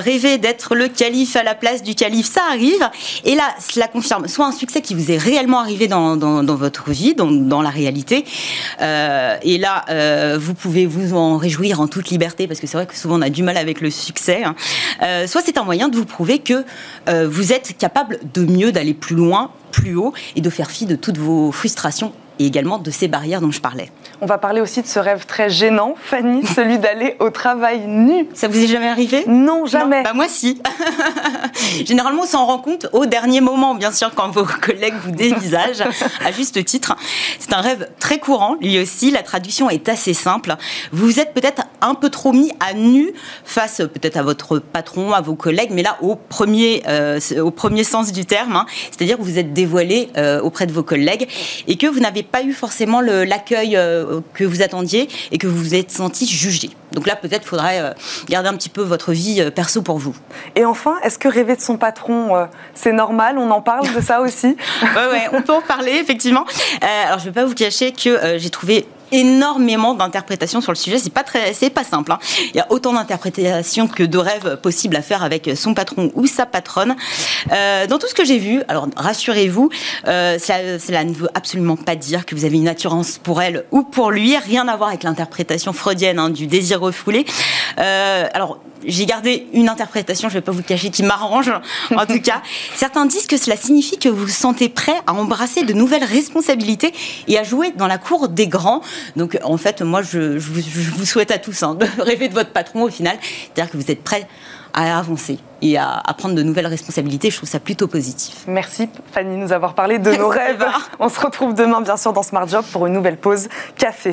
[0.00, 2.88] rêver d'être le calife à la place du calife, ça arrive.
[3.24, 7.14] Et là, cela confirme soit un succès qui vous est réellement arrivé dans, votre vie,
[7.14, 8.24] dans, dans la réalité.
[8.80, 12.96] et là, vous pouvez vous en réjouir en toute liberté, parce que c'est vrai que
[12.96, 14.42] souvent on a du mal avec le succès.
[14.44, 14.55] Hein.
[15.02, 16.64] Euh, soit c'est un moyen de vous prouver que
[17.08, 20.86] euh, vous êtes capable de mieux, d'aller plus loin, plus haut et de faire fi
[20.86, 23.90] de toutes vos frustrations et également de ces barrières dont je parlais.
[24.20, 28.26] On va parler aussi de ce rêve très gênant, Fanny, celui d'aller au travail nu.
[28.34, 29.24] Ça vous est jamais arrivé?
[29.26, 30.02] Non, jamais.
[30.02, 30.62] Bah moi si.
[31.84, 35.84] Généralement, on s'en rend compte au dernier moment, bien sûr, quand vos collègues vous dévisagent,
[36.24, 36.96] à juste titre.
[37.38, 39.10] C'est un rêve très courant, lui aussi.
[39.10, 40.56] La traduction est assez simple.
[40.92, 43.12] Vous êtes peut-être un peu trop mis à nu
[43.44, 47.84] face peut-être à votre patron, à vos collègues, mais là, au premier, euh, au premier
[47.84, 48.56] sens du terme.
[48.56, 48.66] Hein.
[48.90, 51.28] C'est-à-dire que vous êtes dévoilé euh, auprès de vos collègues
[51.68, 55.56] et que vous n'avez pas eu forcément l'accueil euh, que vous attendiez et que vous
[55.56, 56.70] vous êtes senti jugé.
[56.92, 57.92] Donc là, peut-être faudrait euh,
[58.28, 60.14] garder un petit peu votre vie euh, perso pour vous.
[60.54, 63.38] Et enfin, est-ce que rêver de son patron, c'est normal?
[63.38, 64.56] On en parle de ça aussi?
[64.82, 66.44] Oui, ouais, on peut en parler, effectivement.
[66.80, 70.98] alors, je ne vais pas vous cacher que j'ai trouvé énormément d'interprétations sur le sujet.
[70.98, 72.12] C'est pas très, c'est pas simple.
[72.12, 72.18] Hein.
[72.54, 76.26] Il y a autant d'interprétations que de rêves possibles à faire avec son patron ou
[76.26, 76.96] sa patronne.
[77.52, 79.70] Euh, dans tout ce que j'ai vu, alors rassurez-vous,
[80.06, 83.82] euh, cela, ne veut absolument pas dire que vous avez une attirance pour elle ou
[83.82, 84.36] pour lui.
[84.36, 87.24] Rien à voir avec l'interprétation freudienne hein, du désir refoulé.
[87.78, 91.50] Euh, alors j'ai gardé une interprétation, je ne vais pas vous le cacher, qui m'arrange.
[91.94, 92.42] En tout cas,
[92.74, 96.92] certains disent que cela signifie que vous vous sentez prêt à embrasser de nouvelles responsabilités
[97.28, 98.80] et à jouer dans la cour des grands.
[99.16, 102.84] Donc en fait, moi, je, vous, souhaite à tous hein, de rêver de votre patron
[102.84, 104.26] au final, c'est-à-dire que vous êtes prêts
[104.76, 107.30] à avancer et à, prendre de nouvelles responsabilités.
[107.30, 108.44] Je trouve ça plutôt positif.
[108.46, 110.64] Merci Fanny de nous avoir parlé de nos rêves.
[111.00, 114.10] On se retrouve demain bien sûr dans Smart Job pour une nouvelle pause café.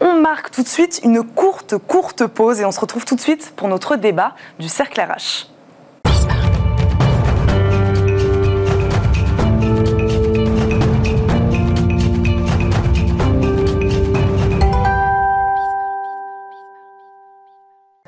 [0.00, 3.20] On marque tout de suite une courte, courte pause et on se retrouve tout de
[3.20, 5.46] suite pour notre débat du cercle RH.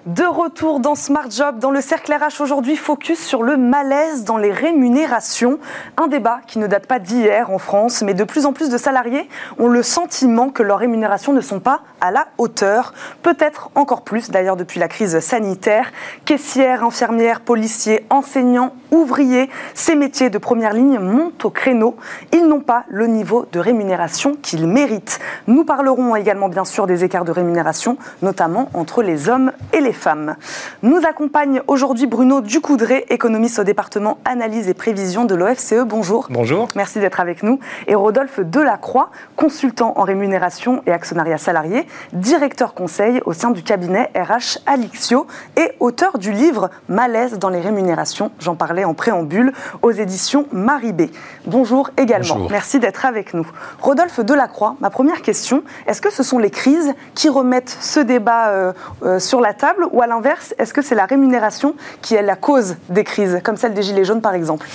[0.06, 4.36] De retour dans Smart Job, dans le cercle RH aujourd'hui, focus sur le malaise dans
[4.36, 5.60] les rémunérations.
[5.96, 8.78] Un débat qui ne date pas d'hier en France, mais de plus en plus de
[8.78, 9.28] salariés
[9.60, 12.94] ont le sentiment que leurs rémunérations ne sont pas à la hauteur.
[13.22, 15.92] Peut-être encore plus d'ailleurs depuis la crise sanitaire.
[16.24, 21.96] Caissières, infirmières, policiers, enseignants, ouvriers, ces métiers de première ligne montent au créneau.
[22.32, 25.18] Ils n'ont pas le niveau de rémunération qu'ils méritent.
[25.48, 29.92] Nous parlerons également bien sûr des écarts de rémunération, notamment entre les hommes et les
[29.92, 30.36] femmes.
[30.82, 35.84] Nous accompagne aujourd'hui Bruno Ducoudré, économiste au département analyse et prévision de l'OFCE.
[35.86, 36.28] Bonjour.
[36.30, 36.68] Bonjour.
[36.76, 37.58] Merci d'être avec nous.
[37.86, 44.10] Et Rodolphe Delacroix, consultant en rémunération et actionnariat salarié, directeur conseil au sein du cabinet
[44.14, 45.26] RH Alixio
[45.56, 48.30] et auteur du livre Malaise dans les rémunérations.
[48.38, 51.10] J'en parlais en préambule aux éditions Maribé.
[51.46, 52.34] Bonjour également.
[52.34, 52.50] Bonjour.
[52.50, 53.46] Merci d'être avec nous.
[53.80, 58.48] Rodolphe Delacroix, ma première question, est-ce que ce sont les crises qui remettent ce débat
[58.48, 62.22] euh, euh, sur la table ou à l'inverse, est-ce que c'est la rémunération qui est
[62.22, 64.66] la cause des crises, comme celle des Gilets jaunes par exemple?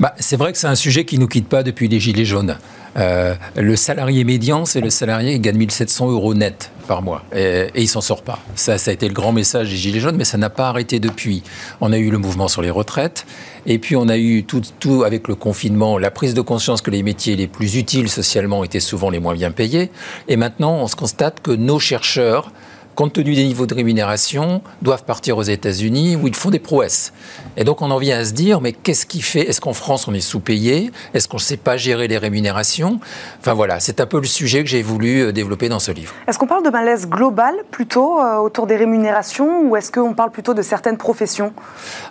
[0.00, 2.24] Bah, C'est vrai que c'est un sujet qui ne nous quitte pas depuis les Gilets
[2.24, 2.56] jaunes.
[2.96, 7.22] Euh, le salarié médian, c'est le salarié qui gagne 1700 euros net par mois.
[7.34, 8.38] Et, il il s'en sort pas.
[8.54, 10.98] Ça, ça a été le grand message des Gilets jaunes, mais ça n'a pas arrêté
[10.98, 11.42] depuis.
[11.80, 13.26] On a eu le mouvement sur les retraites,
[13.64, 16.90] et puis on a eu tout, tout avec le confinement, la prise de conscience que
[16.90, 19.90] les métiers les plus utiles socialement étaient souvent les moins bien payés.
[20.28, 22.50] Et maintenant, on se constate que nos chercheurs
[22.96, 27.12] compte tenu des niveaux de rémunération, doivent partir aux États-Unis où ils font des prouesses.
[27.58, 30.08] Et donc on en vient à se dire, mais qu'est-ce qui fait Est-ce qu'en France
[30.08, 30.90] on est sous-payé?
[31.12, 32.98] Est-ce qu'on ne sait pas gérer les rémunérations?
[33.38, 36.14] Enfin voilà, c'est un peu le sujet que j'ai voulu euh, développer dans ce livre.
[36.26, 40.30] Est-ce qu'on parle de malaise global plutôt euh, autour des rémunérations ou est-ce qu'on parle
[40.30, 41.52] plutôt de certaines professions?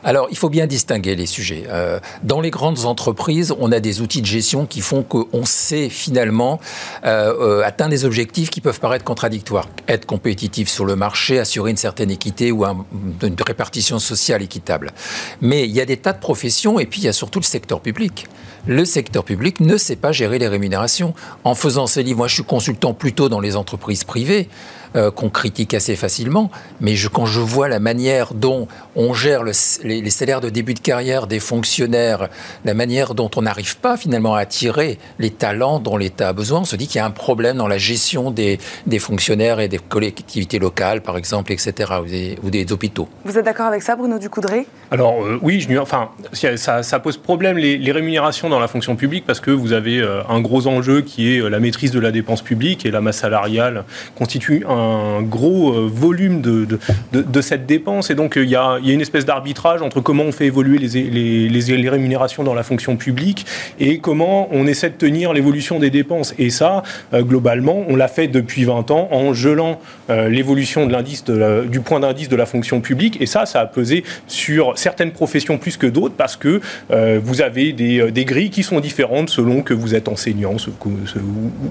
[0.04, 1.64] Alors il faut bien distinguer les sujets.
[1.68, 5.90] Euh, dans les grandes entreprises, on a des outils de gestion qui font qu'on sait
[5.90, 6.60] finalement
[7.04, 9.68] atteindre des objectifs qui peuvent paraître contradictoires.
[9.88, 14.92] Être compétitif sur le marché, assurer une certaine équité ou une répartition sociale équitable.
[15.42, 17.46] Mais il y a des tas de professions et puis il y a surtout le
[17.46, 18.28] secteur public.
[18.68, 21.14] Le secteur public ne sait pas gérer les rémunérations.
[21.44, 24.50] En faisant ces livres, moi je suis consultant plutôt dans les entreprises privées.
[24.96, 26.50] Euh, qu'on critique assez facilement.
[26.80, 29.54] Mais je, quand je vois la manière dont on gère les,
[30.10, 32.30] salaires de début de carrière des fonctionnaires,
[32.64, 36.62] la manière dont on n'arrive pas finalement à attirer les talents dont l'État a besoin,
[36.62, 38.58] on se dit qu'il y a un problème dans la gestion des,
[39.00, 41.92] fonctionnaires et des collectivités locales, par exemple, etc.,
[42.42, 43.10] ou des, hôpitaux.
[43.26, 47.58] Vous êtes d'accord avec ça, Bruno Ducoudré Alors euh, oui, je, enfin, ça, pose problème
[47.58, 51.36] les, rémunérations dans la fonction publique parce que vous avez euh, un gros enjeu qui
[51.36, 53.84] est la maîtrise de la dépense publique et la masse salariale
[54.16, 56.68] constitue un un gros euh, volume de,
[57.12, 58.10] de, cette dépense.
[58.10, 61.50] Et donc, euh, il y a, une espèce d'arbitrage entre comment on fait évoluer les,
[61.50, 63.46] les, rémunérations dans la fonction publique
[63.80, 66.34] et comment on essaie de tenir l'évolution des dépenses.
[66.40, 71.24] Et ça, euh, globalement, on l'a fait depuis 20 ans en gelant l'évolution de l'indice
[71.24, 73.20] du point d'indice de la fonction publique.
[73.22, 77.74] Et ça, ça a pesé sur certaines professions plus que d'autres parce que vous avez
[77.74, 80.92] des, des, grilles qui sont différentes selon que vous êtes enseignant ou,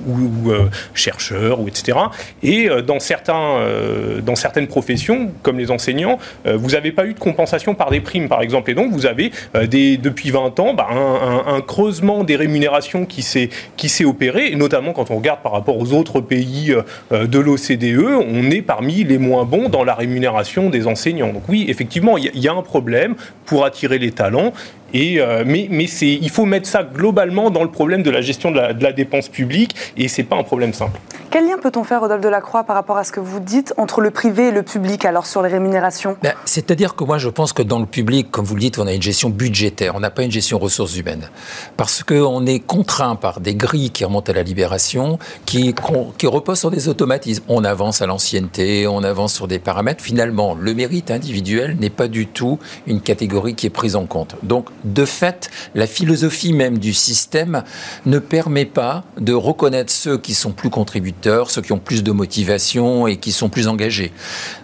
[0.08, 0.52] ou,
[0.94, 1.98] chercheur, ou etc.
[2.42, 2.98] Et dans
[3.28, 7.90] euh, dans certaines professions, comme les enseignants, euh, vous n'avez pas eu de compensation par
[7.90, 8.70] des primes, par exemple.
[8.70, 14.04] Et donc, vous avez, euh, depuis 20 ans, bah, un, creusement des rémunérations qui s'est
[14.04, 16.74] opéré, et notamment quand on regarde par rapport aux autres pays
[17.10, 21.32] de l'OCDE, on est parmi les moins bons dans la rémunération des enseignants.
[21.32, 23.14] Donc oui, effectivement, il y, a un problème
[23.46, 24.52] pour attirer les talents.
[24.94, 28.50] Et, euh, mais mais il faut mettre ça globalement dans le problème de la gestion
[28.50, 31.00] de la, dépense publique et ce n'est pas un problème simple.
[31.30, 34.12] Quel lien peut-on faire, Rodolphe Delacroix, par rapport à ce que vous dites entre le
[34.12, 36.16] privé et le public, alors sur les rémunérations?
[36.22, 38.86] Ben, C'est-à-dire que moi, je pense que dans le public, comme vous le dites, on
[38.86, 41.28] a une gestion budgétaire, on n'a pas une gestion ressources humaines.
[41.76, 45.74] Parce qu'on est contraint par des grilles qui remontent à la libération, qui,
[46.18, 47.42] qui reposent sur des automatismes.
[47.48, 50.04] On avance à l'ancienneté, on avance sur des paramètres.
[50.04, 54.36] Finalement, le mérite individuel n'est pas du tout une catégorie qui est prise en compte.
[54.44, 57.62] Donc, de fait, la philosophie même du système
[58.06, 62.12] ne permet pas de reconnaître ceux qui sont plus contributeurs, ceux qui ont plus de
[62.12, 64.12] motivation et qui sont plus engagés.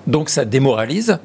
[0.07, 1.19] Donc ça démoralise,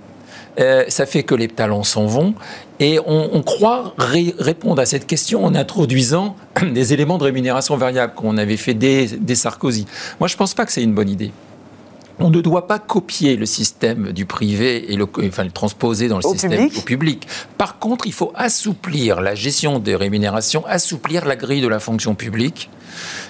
[0.60, 2.34] euh, ça fait que les talents s'en vont
[2.79, 6.36] et on, croit répondre à cette question en introduisant
[6.73, 9.86] des éléments de rémunération variable qu'on avait fait dès, Sarkozy.
[10.19, 11.31] Moi, je ne pense pas que c'est une bonne idée.
[12.19, 16.17] On ne doit pas copier le système du privé et le, enfin, le transposer dans
[16.17, 16.86] le système public.
[16.86, 17.28] public.
[17.58, 22.15] Par contre, il faut assouplir la gestion des rémunérations, assouplir la grille de la fonction
[22.15, 22.69] publique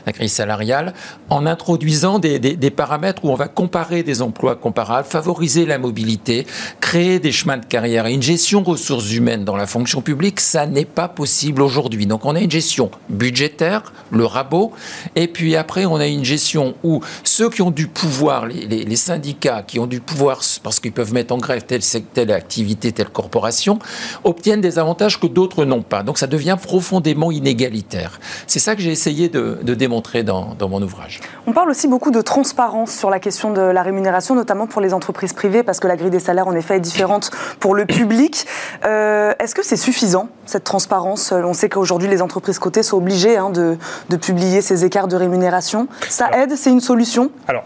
[0.05, 0.93] la grille salariale,
[1.29, 6.45] en introduisant des, paramètres où on va comparer des emplois comparables, favoriser la mobilité,
[6.81, 10.65] créer des chemins de carrière et une gestion ressources humaines dans la fonction publique, ça
[10.65, 12.05] n'est pas possible aujourd'hui.
[12.05, 14.71] Donc on a une gestion budgétaire, le rabot,
[15.15, 19.63] et puis après on a une gestion où ceux qui ont du pouvoir, les, syndicats
[19.65, 21.81] qui ont du pouvoir parce qu'ils peuvent mettre en grève telle,
[22.13, 23.79] telle activité, telle corporation,
[24.23, 26.03] obtiennent des avantages que d'autres n'ont pas.
[26.03, 28.19] Donc ça devient profondément inégalitaire.
[28.47, 31.19] C'est ça que j'ai essayé de, de démontrer dans, mon ouvrage.
[31.47, 34.93] On parle aussi beaucoup de transparence sur la question de la rémunération, notamment pour les
[34.93, 38.45] entreprises privées, parce que la grille des salaires, en effet, est différente pour le public.
[38.85, 41.31] Euh, est-ce que c'est suffisant, cette transparence?
[41.31, 43.77] On sait qu'aujourd'hui, les entreprises cotées sont obligées hein, de,
[44.17, 45.87] publier ces écarts de rémunération.
[46.09, 46.55] Ça aide?
[46.55, 47.29] C'est une solution?
[47.47, 47.65] Alors,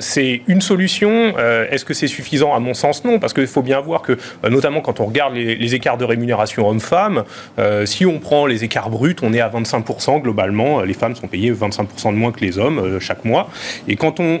[0.00, 1.34] c'est une solution.
[1.38, 2.54] Euh, est-ce que c'est suffisant?
[2.54, 4.12] À mon sens, non, parce qu'il faut bien voir que,
[4.44, 7.24] euh, notamment quand on regarde les, écarts de rémunération hommes-femmes,
[7.58, 10.80] euh, si on prend les écarts bruts, on est à 25% globalement.
[10.80, 13.50] Les femmes sont payées 25% de moins que les hommes chaque mois.
[13.86, 14.40] Et quand on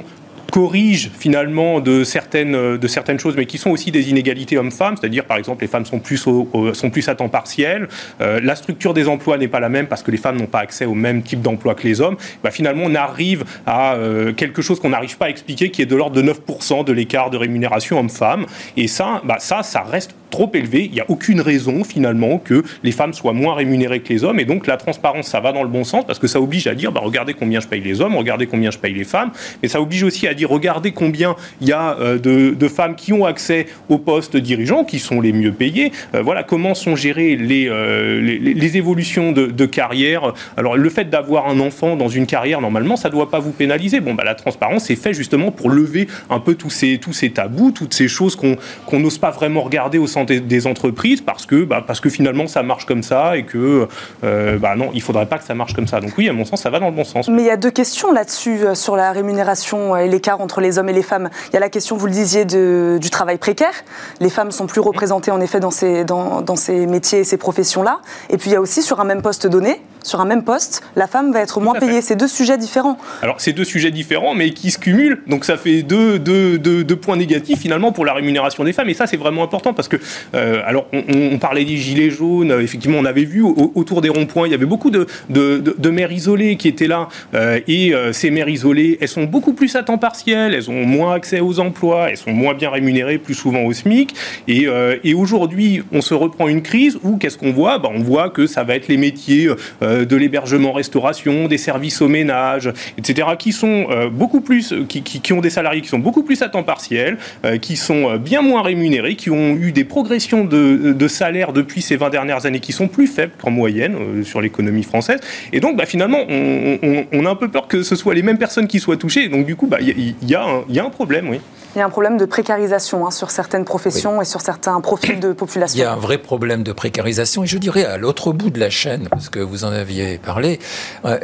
[0.50, 5.24] corrige finalement de certaines, de certaines choses, mais qui sont aussi des inégalités hommes-femmes, c'est-à-dire
[5.24, 7.88] par exemple les femmes sont plus, sont plus à temps partiel,
[8.20, 10.60] euh, la structure des emplois n'est pas la même parce que les femmes n'ont pas
[10.60, 14.62] accès au même type d'emploi que les hommes, bah, finalement on arrive à euh, quelque
[14.62, 17.36] chose qu'on n'arrive pas à expliquer qui est de l'ordre de 9% de l'écart de
[17.36, 18.46] rémunération homme-femme.
[18.76, 20.84] Et ça, bah, ça, ça reste trop élevé.
[20.84, 24.40] Il n'y a aucune raison finalement que les femmes soient moins rémunérées que les hommes.
[24.40, 26.74] Et donc la transparence, ça va dans le bon sens parce que ça oblige à
[26.74, 29.32] dire, bah, regardez combien je paye les hommes, regardez combien je paye les femmes.
[29.62, 33.12] Mais ça oblige aussi à dire, regardez combien il y a euh, de, femmes qui
[33.12, 35.90] ont accès aux postes dirigeants, qui sont les mieux payés.
[36.14, 40.32] Euh, voilà comment sont gérées les, euh, les, évolutions de, carrière.
[40.56, 43.50] Alors le fait d'avoir un enfant dans une carrière, normalement, ça ne doit pas vous
[43.50, 44.00] pénaliser.
[44.00, 47.30] Bon, bah, la transparence est fait justement pour lever un peu tous ces, tous ces
[47.30, 51.64] tabous, toutes ces choses qu'on n'ose pas vraiment regarder au sein des, entreprises parce que,
[51.64, 53.88] bah, parce que finalement ça marche comme ça et que
[54.24, 56.00] euh, bah non, il faudrait pas que ça marche comme ça.
[56.00, 57.28] Donc oui, à mon sens, ça va dans le bon sens.
[57.28, 60.78] Mais il y a deux questions là-dessus euh, sur la rémunération et l'écart entre les
[60.78, 61.30] hommes et les femmes.
[61.48, 63.72] Il y a la question, vous le disiez, de, du travail précaire.
[64.20, 67.36] Les femmes sont plus représentées en effet dans ces, dans, dans ces métiers et ces
[67.36, 68.00] professions-là.
[68.28, 70.82] Et puis il y a aussi sur un même poste donné, sur un même poste,
[70.96, 72.00] la femme va être moins payée.
[72.02, 72.98] C'est deux sujets différents.
[73.22, 75.22] Alors c'est deux sujets différents, mais qui se cumulent.
[75.26, 78.88] Donc ça fait deux, deux, deux, deux points négatifs finalement pour la rémunération des femmes.
[78.88, 79.96] Et ça c'est vraiment important parce que
[80.34, 82.50] euh, alors, on, parlait des gilets jaunes.
[82.50, 86.12] Euh, effectivement, on avait vu autour des ronds-points, il y avait beaucoup de, de, mères
[86.12, 87.08] isolées qui étaient là.
[87.34, 91.14] Euh, et ces mères isolées, elles sont beaucoup plus à temps partiel, elles ont moins
[91.14, 94.14] accès aux emplois, elles sont moins bien rémunérées, plus souvent au SMIC.
[94.48, 94.66] Et,
[95.14, 97.78] aujourd'hui, on se reprend une crise où qu'est-ce qu'on voit?
[97.78, 99.48] Bah, On voit que ça va être les métiers
[99.82, 105.80] de l'hébergement-restauration, des services au ménage, etc., qui sont beaucoup plus, qui, ont des salariés
[105.80, 107.18] qui sont beaucoup plus à temps partiel,
[107.60, 111.96] qui sont bien moins rémunérés, qui ont eu des progrès de, de salaires depuis ces
[111.96, 115.20] 20 dernières années qui sont plus faibles qu'en moyenne euh, sur l'économie française.
[115.52, 118.66] Et donc, bah, finalement, on, a un peu peur que ce soit les mêmes personnes
[118.66, 119.28] qui soient touchées.
[119.28, 121.40] donc, du coup, bah, il y, a un problème, oui.
[121.74, 125.20] Il y a un problème de précarisation hein, sur certaines professions et sur certains profils
[125.20, 125.76] de population.
[125.78, 127.44] Il y a un vrai problème de précarisation.
[127.44, 130.58] Et je dirais à l'autre bout de la chaîne, parce que vous en aviez parlé,
[131.04, 131.18] euh,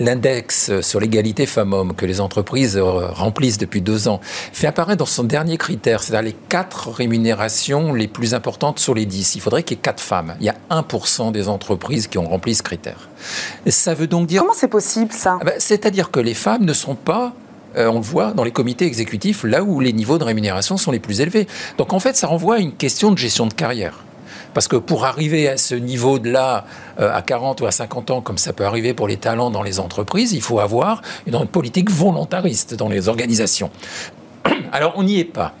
[0.00, 5.06] l'index sur l'égalité femmes-hommes que les entreprises euh, remplissent depuis deux ans fait apparaître dans
[5.06, 9.36] son dernier critère, c'est-à-dire les quatre rémunérations les plus importantes sur les dix.
[9.36, 10.34] Il faudrait qu'il y ait quatre femmes.
[10.40, 13.08] Il y a 1% des entreprises qui ont rempli ce critère.
[13.68, 14.40] ça veut donc dire...
[14.40, 15.38] Comment c'est possible ça?
[15.40, 17.32] Ah ben, C'est-à-dire que les femmes ne sont pas
[17.76, 20.90] euh, on le voit dans les comités exécutifs, là où les niveaux de rémunération sont
[20.90, 21.46] les plus élevés.
[21.78, 24.04] Donc en fait, ça renvoie à une question de gestion de carrière.
[24.52, 26.64] Parce que pour arriver à ce niveau de là,
[27.00, 29.62] euh, à 40 ou à 50 ans, comme ça peut arriver pour les talents dans
[29.62, 33.70] les entreprises, il faut avoir une politique volontariste dans les organisations.
[34.72, 35.54] Alors on n'y est pas.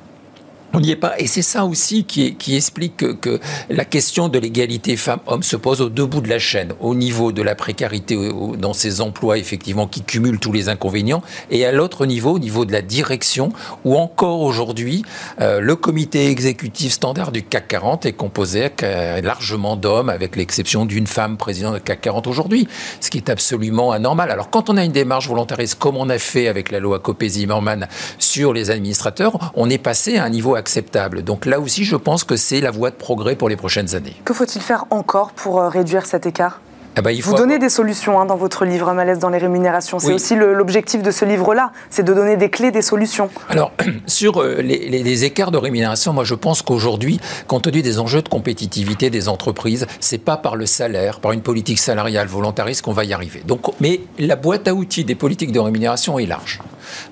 [0.74, 1.14] On n'y est pas.
[1.20, 3.38] Et c'est ça aussi qui, explique que,
[3.70, 7.30] la question de l'égalité femmes-hommes se pose au deux bouts de la chaîne, au niveau
[7.30, 8.16] de la précarité
[8.58, 12.64] dans ces emplois, effectivement, qui cumulent tous les inconvénients, et à l'autre niveau, au niveau
[12.64, 13.52] de la direction,
[13.84, 15.04] où encore aujourd'hui,
[15.40, 18.68] euh, le comité exécutif standard du CAC 40 est composé
[19.22, 22.66] largement d'hommes, avec l'exception d'une femme présidente du CAC 40 aujourd'hui,
[23.00, 24.30] ce qui est absolument anormal.
[24.30, 27.86] Alors quand on a une démarche volontariste, comme on a fait avec la loi Copé-Zimmermann
[28.18, 31.22] sur les administrateurs, on est passé à un niveau acceptable.
[31.22, 34.16] Donc là aussi, je pense que c'est la voie de progrès pour les prochaines années.
[34.24, 36.60] Que faut-il faire encore pour euh, réduire cet écart?
[36.96, 39.98] Eh ben, Vous donnez des solutions hein, dans votre livre Malaise dans les rémunérations.
[39.98, 43.30] C'est aussi l'objectif de ce livre-là, c'est de donner des clés, des solutions.
[43.48, 43.72] Alors,
[44.06, 48.28] sur euh, les, écarts de rémunération, moi je pense qu'aujourd'hui, compte tenu des enjeux de
[48.28, 53.04] compétitivité des entreprises, c'est pas par le salaire, par une politique salariale volontariste qu'on va
[53.04, 53.42] y arriver.
[53.44, 56.60] Donc, mais la boîte à outils des politiques de rémunération est large.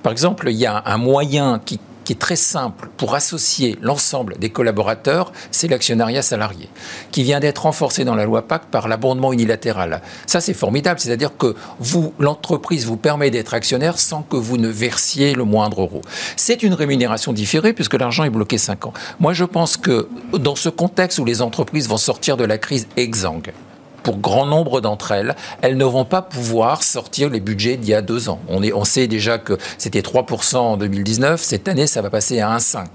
[0.02, 4.38] Par exemple, il y a un moyen qui qui est très simple pour associer l'ensemble
[4.38, 6.68] des collaborateurs, c'est l'actionnariat salarié,
[7.10, 10.02] qui vient d'être renforcé dans la loi Pacte par l'abondement unilatéral.
[10.26, 14.68] Ça, c'est formidable, c'est-à-dire que vous, l'entreprise vous permet d'être actionnaire sans que vous ne
[14.68, 16.00] versiez le moindre euro.
[16.36, 18.92] C'est une rémunération différée puisque l'argent est bloqué 5 ans.
[19.20, 22.86] Moi, je pense que dans ce contexte où les entreprises vont sortir de la crise
[22.96, 23.52] exsangue,
[24.02, 27.94] pour grand nombre d'entre elles, elles ne vont pas pouvoir sortir les budgets d'il y
[27.94, 28.40] a deux ans.
[28.48, 32.40] On, est, on sait déjà que c'était 3% en 2019, cette année ça va passer
[32.40, 32.86] à 1,5.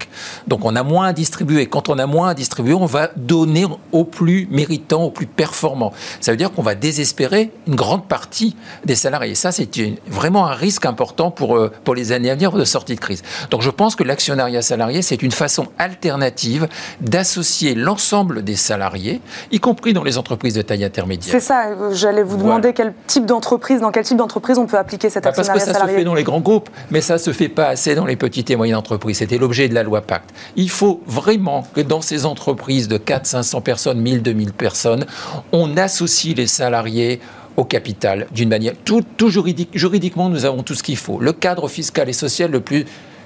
[0.47, 1.67] Donc on a moins à distribuer.
[1.67, 5.93] Quand on a moins à distribuer, on va donner aux plus méritants, aux plus performants.
[6.19, 9.35] Ça veut dire qu'on va désespérer une grande partie des salariés.
[9.35, 9.69] Ça, c'est
[10.07, 13.23] vraiment un risque important pour, euh, pour les années à venir de sortie de crise.
[13.49, 16.67] Donc je pense que l'actionnariat salarié, c'est une façon alternative
[17.01, 20.83] d'associer l'ensemble des salariés, y compris dans les entreprises de taille
[21.21, 25.09] c'est ça, j'allais vous demander quel type d'entreprise, dans quel type d'entreprise on peut appliquer
[25.09, 27.19] cette actionnariat bah, Parce que ça se fait dans les grands groupes, mais ça ne
[27.19, 29.17] se fait pas assez dans les petites et moyennes entreprises.
[29.17, 30.29] C'était l'objet de la loi Pacte.
[30.55, 35.05] Il faut vraiment que dans ces entreprises de 4 500 personnes, 1000, 2000 personnes,
[35.51, 37.19] on associe les salariés
[37.57, 38.73] au capital d'une manière.
[38.85, 41.19] Tout, tout juridique, juridiquement, nous avons tout ce qu'il faut.
[41.19, 42.85] Le cadre fiscal et social le plus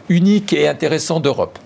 [0.09, 1.59] unique et intéressant d'Europe.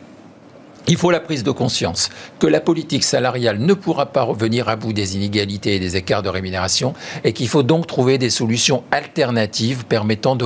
[0.88, 4.76] Il faut la prise de conscience que la politique salariale ne pourra pas revenir à
[4.76, 6.94] bout des inégalités et des écarts de rémunération
[7.24, 10.46] et qu'il faut donc trouver des solutions alternatives permettant de,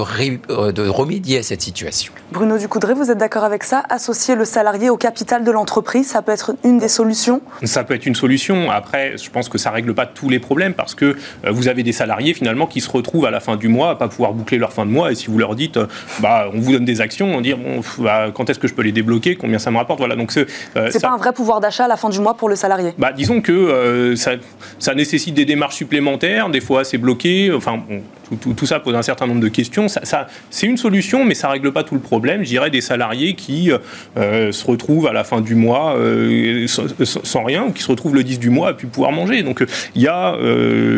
[0.49, 2.13] euh, de remédier à cette situation.
[2.31, 3.83] Bruno Ducoudray, vous êtes d'accord avec ça?
[3.89, 7.41] Associer le salarié au capital de l'entreprise, ça peut être une des solutions?
[7.63, 8.71] Ça peut être une solution.
[8.71, 11.67] Après, je pense que ça ne règle pas tous les problèmes parce que euh, vous
[11.67, 14.31] avez des salariés finalement qui se retrouvent à la fin du mois à pas pouvoir
[14.31, 15.87] boucler leur fin de mois et si vous leur dites, euh,
[16.21, 18.83] bah, on vous donne des actions, on dit, bon, bah, quand est-ce que je peux
[18.83, 20.15] les débloquer, combien ça me rapporte, voilà.
[20.15, 22.49] Donc donc euh, c'est pas un vrai pouvoir d'achat à la fin du mois pour
[22.49, 22.93] le salarié.
[22.97, 26.49] Bah, disons que euh, ça, nécessite des démarches supplémentaires.
[26.49, 27.51] Des fois, c'est bloqué.
[27.55, 27.81] Enfin,
[28.35, 29.87] tout, ça pose un certain nombre de questions.
[30.49, 32.43] C'est une solution, mais ça règle pas tout le problème.
[32.43, 33.71] Je dirais des salariés qui
[34.17, 35.97] euh, se retrouvent à la fin du mois
[36.65, 39.43] sans, rien qui se retrouvent le 10 du mois à plus pouvoir manger.
[39.43, 39.63] Donc
[39.95, 40.35] il y a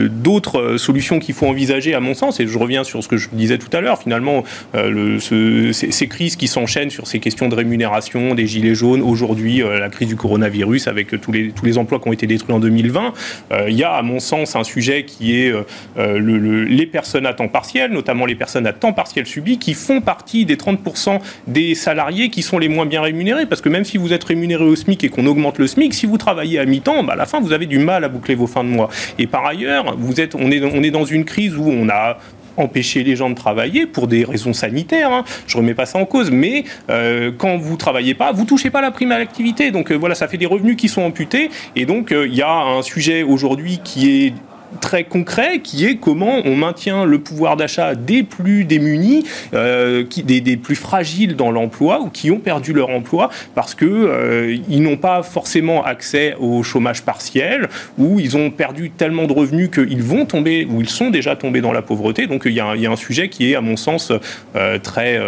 [0.09, 2.39] d'autres solutions qu'il faut envisager à mon sens.
[2.39, 3.99] Et je reviens sur ce que je disais tout à l'heure.
[3.99, 9.63] Finalement, le, ces, crises qui s'enchaînent sur ces questions de rémunération, des gilets jaunes, aujourd'hui
[9.63, 12.53] euh, la crise du coronavirus avec tous les, tous les emplois qui ont été détruits
[12.53, 13.13] en 2020.
[13.51, 17.20] Euh, il y a, à mon sens, un sujet qui est euh, le, les personnes
[17.25, 21.19] à temps partiel, notamment les personnes à temps partiel subi, qui font partie des 30%
[21.47, 23.45] des salariés qui sont les moins bien rémunérés.
[23.45, 26.05] Parce que même si vous êtes rémunéré au SMIC et qu'on augmente le SMIC, si
[26.05, 28.47] vous travaillez à mi-temps, bah, à la fin, vous avez du mal à boucler vos
[28.47, 28.89] fins de mois.
[29.17, 32.17] Et par ailleurs, vous êtes, on, est, on est dans une crise où on a
[32.57, 35.11] empêcher les gens de travailler pour des raisons sanitaires.
[35.11, 35.23] Hein.
[35.47, 38.81] Je remets pas ça en cause, mais euh, quand vous travaillez pas, vous touchez pas
[38.81, 39.71] la prime à l'activité.
[39.71, 41.49] Donc euh, voilà, ça fait des revenus qui sont amputés.
[41.75, 44.33] Et donc euh, il y a un sujet aujourd'hui qui est
[44.79, 50.23] très concret qui est comment on maintient le pouvoir d'achat des plus démunis, euh, qui,
[50.23, 54.57] des, des, plus fragiles dans l'emploi ou qui ont perdu leur emploi parce que euh,
[54.69, 59.69] ils n'ont pas forcément accès au chômage partiel ou ils ont perdu tellement de revenus
[59.69, 62.27] qu'ils vont tomber ou ils sont déjà tombés dans la pauvreté.
[62.27, 64.11] Donc il y a, il y a un sujet qui est à mon sens
[64.55, 65.19] euh, très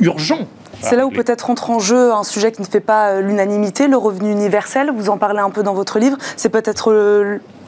[0.00, 0.46] urgent
[0.80, 3.96] c'est là où peut-être entre en jeu un sujet qui ne fait pas l'unanimité, le
[3.96, 4.90] revenu universel.
[4.94, 6.16] Vous en parlez un peu dans votre livre.
[6.36, 6.90] C'est peut-être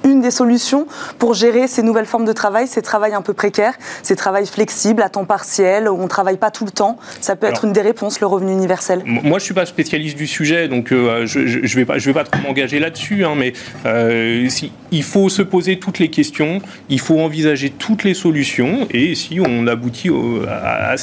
[0.05, 0.87] une des solutions
[1.19, 5.03] pour gérer ces nouvelles formes de travail, ces travails un peu précaires, ces travails flexibles,
[5.03, 6.99] à temps partiel, où on ne travaille pas tout le temps.
[7.21, 9.03] Ça peut être une des réponses, le revenu universel.
[9.05, 12.07] Moi, je ne suis pas spécialiste du sujet, donc euh, je ne vais, pas, je
[12.07, 13.55] vais pas trop m'engager là-dessus, hein, mais
[13.87, 18.87] euh, si, il faut se poser toutes les questions, il faut envisager toutes les solutions,
[18.91, 20.11] et si on aboutit
[20.49, 20.95] à,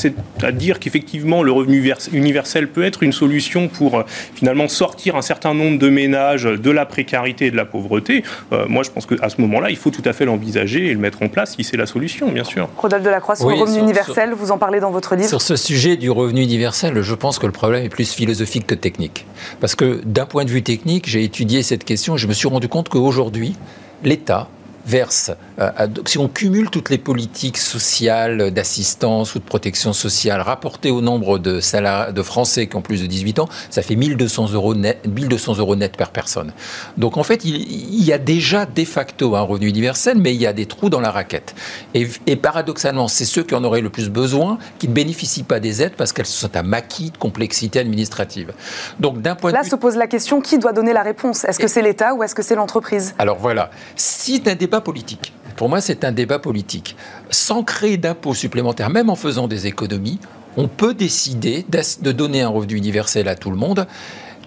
[0.44, 4.04] à, dire qu'effectivement le revenu universel peut être une solution pour euh,
[4.36, 8.24] finalement sortir un certain nombre de ménages de la précarité et de la pauvreté,
[8.68, 11.00] moi je je pense qu'à ce moment-là, il faut tout à fait l'envisager et le
[11.00, 12.68] mettre en place si c'est la solution, bien sûr.
[12.78, 15.30] Rodolphe Delacroix, sur le revenu universel, vous en parlez dans votre livre.
[15.30, 18.76] Sur ce sujet du revenu universel, je pense que le problème est plus philosophique que
[18.76, 19.26] technique.
[19.62, 22.50] Parce que d'un point de vue technique, j'ai étudié cette question et je me suis
[22.50, 23.56] rendu compte qu'aujourd'hui,
[24.04, 24.50] l'État
[24.86, 25.70] verse, euh,
[26.06, 31.40] si on cumule toutes les politiques sociales, d'assistance ou de protection sociale rapportées au nombre
[31.40, 31.60] de,
[32.12, 35.76] de Français qui ont plus de 18 ans, ça fait 1200 euros net, 1200 euros
[35.76, 36.54] net par personne.
[36.98, 40.48] Donc en fait, il, y a déjà de facto un revenu universel, mais il y
[40.48, 41.56] a des trous dans la raquette.
[41.94, 45.82] Et, paradoxalement, c'est ceux qui en auraient le plus besoin qui ne bénéficient pas des
[45.82, 48.54] aides parce qu'elles sont à maquis de complexité administrative.
[49.00, 49.70] Donc d'un point Là de vue...
[49.72, 51.46] se pose la question qui doit donner la réponse?
[51.46, 53.14] Est-ce que c'est l'État ou est-ce que c'est l'entreprise?
[53.20, 54.56] Alors voilà, si un
[55.58, 56.96] Pour moi, c'est un débat politique.
[57.30, 60.20] Sans créer d'impôts supplémentaires, même en faisant des économies,
[60.58, 63.88] on peut décider de donner un revenu universel à tout le monde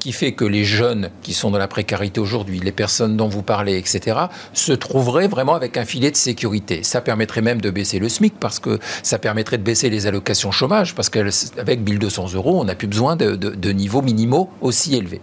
[0.05, 3.41] qui fait que les jeunes qui sont dans la précarité aujourd'hui, les personnes dont vous
[3.41, 4.19] parlez, etc.,
[4.53, 6.83] se trouveraient vraiment avec un filet de sécurité.
[6.83, 10.51] Ça permettrait même de baisser le SMIC parce que ça permettrait de baisser les allocations
[10.51, 15.23] chômage parce qu'avec 1200 euros, on n'a plus besoin de, de niveaux minimaux aussi élevés.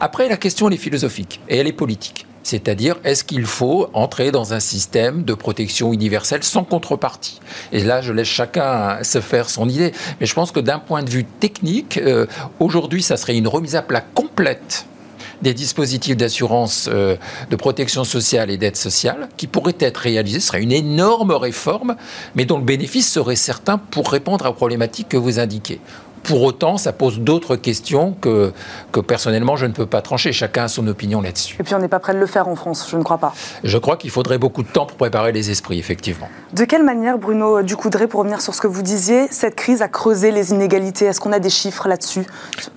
[0.00, 2.26] Après, la question, elle est philosophique et elle est politique.
[2.42, 7.40] C'est-à-dire, est-ce qu'il faut entrer dans un système de protection universelle sans contrepartie?
[7.72, 9.92] Et là, je laisse chacun se faire son idée.
[10.20, 12.26] Mais je pense que d'un point de vue technique, euh,
[12.58, 14.86] aujourd'hui, ça serait une remise à plat complète
[15.42, 17.16] des dispositifs d'assurance euh,
[17.50, 20.40] de protection sociale et d'aide sociale qui pourraient être réalisés.
[20.40, 21.96] Ce serait une énorme réforme,
[22.34, 25.80] mais dont le bénéfice serait certain pour répondre aux problématiques que vous indiquez.
[26.22, 28.52] Pour autant, ça pose d'autres questions que,
[28.92, 30.32] que personnellement je ne peux pas trancher.
[30.32, 31.56] Chacun a son opinion là-dessus.
[31.60, 33.34] Et puis on n'est pas prêt de le faire en France, je ne crois pas.
[33.64, 36.28] Je crois qu'il faudrait beaucoup de temps pour préparer les esprits, effectivement.
[36.52, 39.88] De quelle manière, Bruno Ducoudray, pour revenir sur ce que vous disiez, cette crise a
[39.88, 41.06] creusé les inégalités?
[41.06, 42.24] Est-ce qu'on a des chiffres là-dessus?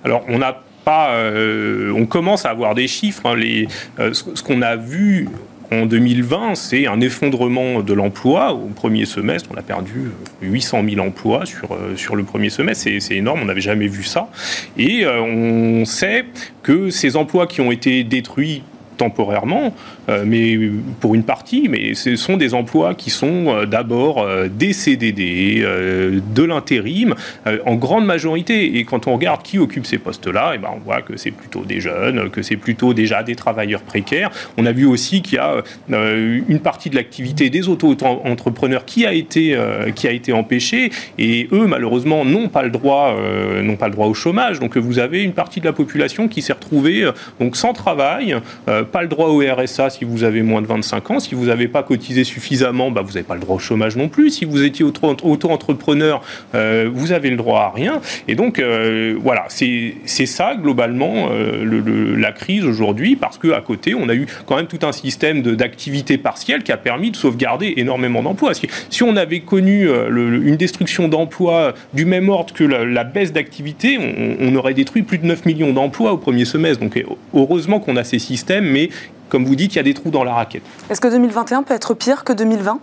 [0.04, 3.26] Alors on a pas, euh, on commence à avoir des chiffres.
[3.26, 3.36] Hein.
[3.36, 3.68] les,
[3.98, 5.28] euh, ce qu'on a vu
[5.70, 8.52] en 2020, c'est un effondrement de l'emploi.
[8.52, 10.10] Au premier semestre, on a perdu
[10.42, 12.88] 800 000 emplois sur, euh, sur le premier semestre.
[12.98, 14.28] C'est énorme, on n'avait jamais vu ça.
[14.76, 16.26] Et euh, on sait
[16.62, 18.62] que ces emplois qui ont été détruits
[18.96, 19.74] temporairement,
[20.08, 20.58] mais
[21.00, 25.64] pour une partie, mais ce sont des emplois qui sont euh, d'abord euh, des CDD,
[25.64, 27.14] de l'intérim,
[27.66, 28.78] en grande majorité.
[28.78, 31.64] Et quand on regarde qui occupe ces postes-là, eh ben on voit que c'est plutôt
[31.64, 34.30] des jeunes, que c'est plutôt déjà des travailleurs précaires.
[34.56, 39.12] On a vu aussi qu'il y a une partie de l'activité des auto-entrepreneurs qui a
[39.12, 39.56] été
[39.94, 43.16] qui été empêchée, et eux malheureusement n'ont pas le droit
[43.78, 44.60] pas le droit au chômage.
[44.60, 47.08] Donc vous avez une partie de la population qui s'est retrouvée
[47.40, 48.36] donc sans travail,
[48.66, 51.20] pas le droit au RSA si vous avez moins de 25 ans.
[51.20, 54.08] Si vous n'avez pas cotisé suffisamment, bah, vous n'avez pas le droit au chômage non
[54.08, 54.30] plus.
[54.30, 56.22] Si vous étiez auto-entrepreneur,
[56.54, 58.00] euh, vous avez le droit à rien.
[58.28, 64.08] Et donc, euh, voilà, c'est ça globalement euh, la crise aujourd'hui, parce qu'à côté, on
[64.08, 68.22] a eu quand même tout un système d'activité partielle qui a permis de sauvegarder énormément
[68.22, 68.52] d'emplois.
[68.54, 74.48] Si on avait connu une destruction d'emplois du même ordre que la, baisse d'activité, on,
[74.48, 76.82] on, aurait détruit plus de 9 millions d'emplois au premier semestre.
[76.82, 77.02] Donc,
[77.34, 78.88] heureusement qu'on a ces systèmes, mais
[79.28, 80.62] comme vous dites, il y a des trous dans la raquette.
[80.90, 82.78] Est-ce que 2021 peut être pire que 2020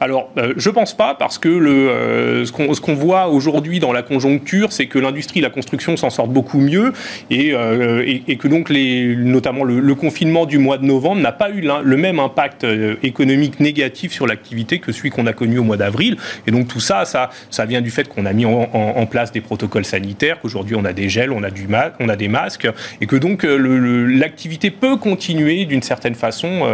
[0.00, 4.02] alors, euh, je pense pas, parce que le, euh, ce qu'on voit aujourd'hui dans la
[4.02, 6.92] conjoncture, c'est que l'industrie, la construction s'en sortent beaucoup mieux,
[7.30, 11.50] et, euh, et, que donc, les, notamment le, confinement du mois de novembre n'a pas
[11.50, 12.66] eu le même impact
[13.02, 16.16] économique négatif sur l'activité que celui qu'on a connu au mois d'avril.
[16.46, 19.40] Et donc, tout ça, ça, ça vient du fait qu'on a mis en, place des
[19.40, 21.68] protocoles sanitaires, qu'aujourd'hui, on a des gels, on a, du
[22.00, 22.68] on a des masques,
[23.00, 26.66] et que donc, l'activité peut continuer d'une certaine façon,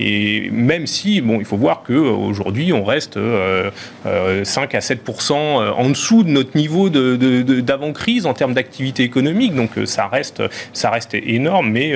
[0.00, 3.70] et même si, bon, il faut voir qu'aujourd'hui, aujourd'hui, on reste 5 euh,
[4.06, 9.54] euh, à 7% euh, en dessous de notre niveau d'avant-crise en termes d'activité économique.
[9.54, 11.94] Donc ça reste, ça reste énorme, mais,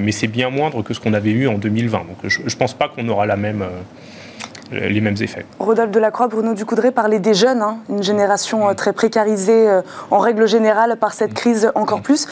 [0.00, 1.98] mais c'est bien moindre que ce qu'on avait eu en 2020.
[1.98, 3.36] Donc je ne pense pas qu'on aura les
[5.00, 5.44] mêmes effets.
[5.58, 9.68] Rodolphe Delacroix, Bruno Ducoudray parlait des jeunes, hein, une génération très précarisée
[10.10, 12.26] en règle générale par cette crise encore plus.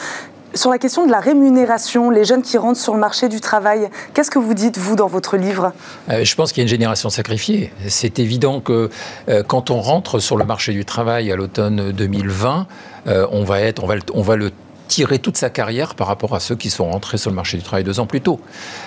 [0.55, 3.89] Sur la question de la rémunération, les jeunes qui rentrent sur le marché du travail,
[4.13, 5.73] qu'est-ce que vous dites, vous, dans votre livre?
[6.11, 7.73] Euh, Je pense qu'il y a une génération sacrifiée.
[7.87, 8.91] C'est évident que
[9.29, 12.67] euh, quand on rentre sur le marché du travail à l'automne 2020,
[13.07, 14.51] euh, on, va être, on, va, on va le
[14.93, 17.63] tirer toute sa carrière par rapport à ceux qui sont rentrés sur le marché du
[17.63, 18.39] travail deux ans plus tôt.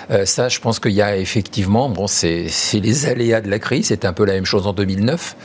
[0.09, 3.87] Euh, ça, je pense qu'il y a effectivement, bon, c'est les aléas de la crise,
[3.87, 5.35] c'est un peu la même chose en 2009.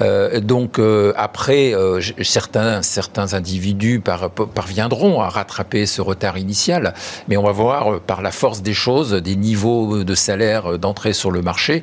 [0.00, 1.74] Euh, donc euh, après,
[2.22, 6.94] certains, certains individus parviendront à rattraper ce retard initial,
[7.28, 11.30] mais on va voir par la force des choses des niveaux de salaire d'entrée sur
[11.30, 11.82] le marché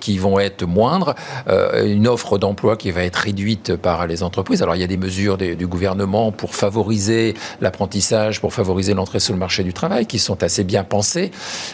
[0.00, 1.14] qui vont être moindres,
[1.46, 4.62] une offre d'emploi qui va être réduite par les entreprises.
[4.62, 7.34] Alors il y a des mesures du gouvernement pour favoriser
[7.66, 11.32] l'apprentissage pour favoriser l'entrée sur le marché du travail, qui sont assez bien pensés.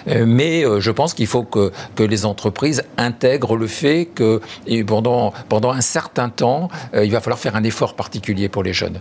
[0.09, 4.41] Euh, mais euh, je pense qu'il faut que, les entreprises intègrent le fait que
[4.87, 8.73] pendant, pendant un certain temps, euh, il va falloir faire un effort particulier pour les
[8.73, 8.99] jeunes.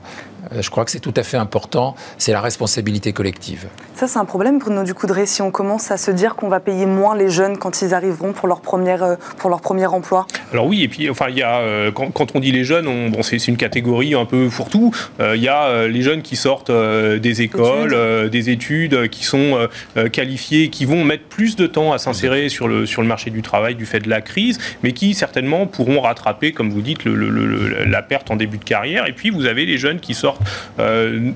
[0.59, 3.67] Je crois que c'est tout à fait important, c'est la responsabilité collective.
[3.95, 6.85] Ça, c'est un problème, Bruno Ducoudray, si on commence à se dire qu'on va payer
[6.85, 10.83] moins les jeunes quand ils arriveront pour leur, première, pour leur premier emploi Alors oui,
[10.83, 13.57] et puis enfin, il y a, quand, quand on dit les jeunes, bon, c'est une
[13.57, 14.91] catégorie un peu fourre-tout.
[15.19, 19.67] il y a les jeunes qui sortent des écoles, des études, qui sont
[20.11, 23.41] qualifiés, qui vont mettre plus de temps à s'insérer sur le, sur le marché du
[23.41, 27.85] travail du fait de la crise, mais qui certainement pourront rattraper, comme vous dites, le,
[27.85, 29.07] la perte en début de carrière.
[29.07, 30.40] Et puis vous avez les jeunes qui sortent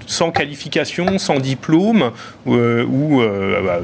[0.08, 2.12] sans qualification, sans diplôme,
[2.45, 3.82] ou bah,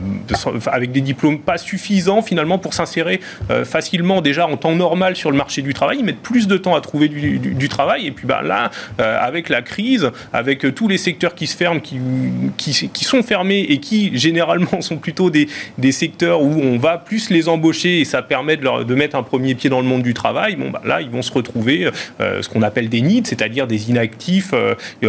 [0.68, 3.20] avec des diplômes pas suffisants finalement pour s'insérer
[3.64, 5.98] facilement déjà en temps normal sur le marché du travail.
[6.00, 8.08] Ils mettent plus de temps à trouver du, travail.
[8.08, 13.04] Et puis bah, là, avec la crise, avec tous les secteurs qui se ferment, qui,
[13.04, 15.48] sont fermés et qui généralement sont plutôt des,
[15.92, 19.70] secteurs où on va plus les embaucher et ça permet de, mettre un premier pied
[19.70, 22.62] dans le monde du travail, bon, bah, là, ils vont se retrouver euh, ce qu'on
[22.62, 24.54] appelle des nids, c'est-à-dire des inactifs,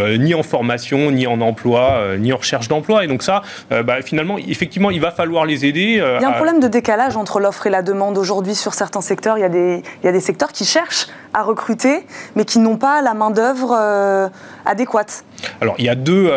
[0.03, 3.03] euh, euh, ni en formation, ni en emploi, ni en recherche d'emploi.
[3.03, 3.41] Et donc ça,
[3.71, 6.01] bah, finalement, effectivement, il va falloir les aider.
[6.01, 9.01] il y a un problème de décalage entre l'offre et la demande aujourd'hui sur certains
[9.01, 9.37] secteurs.
[9.37, 12.59] Il y, a des, il y a des secteurs qui cherchent à recruter, mais qui
[12.59, 14.29] n'ont pas la main-d'œuvre
[14.65, 15.23] adéquate.
[15.61, 16.31] Alors, il y a deux,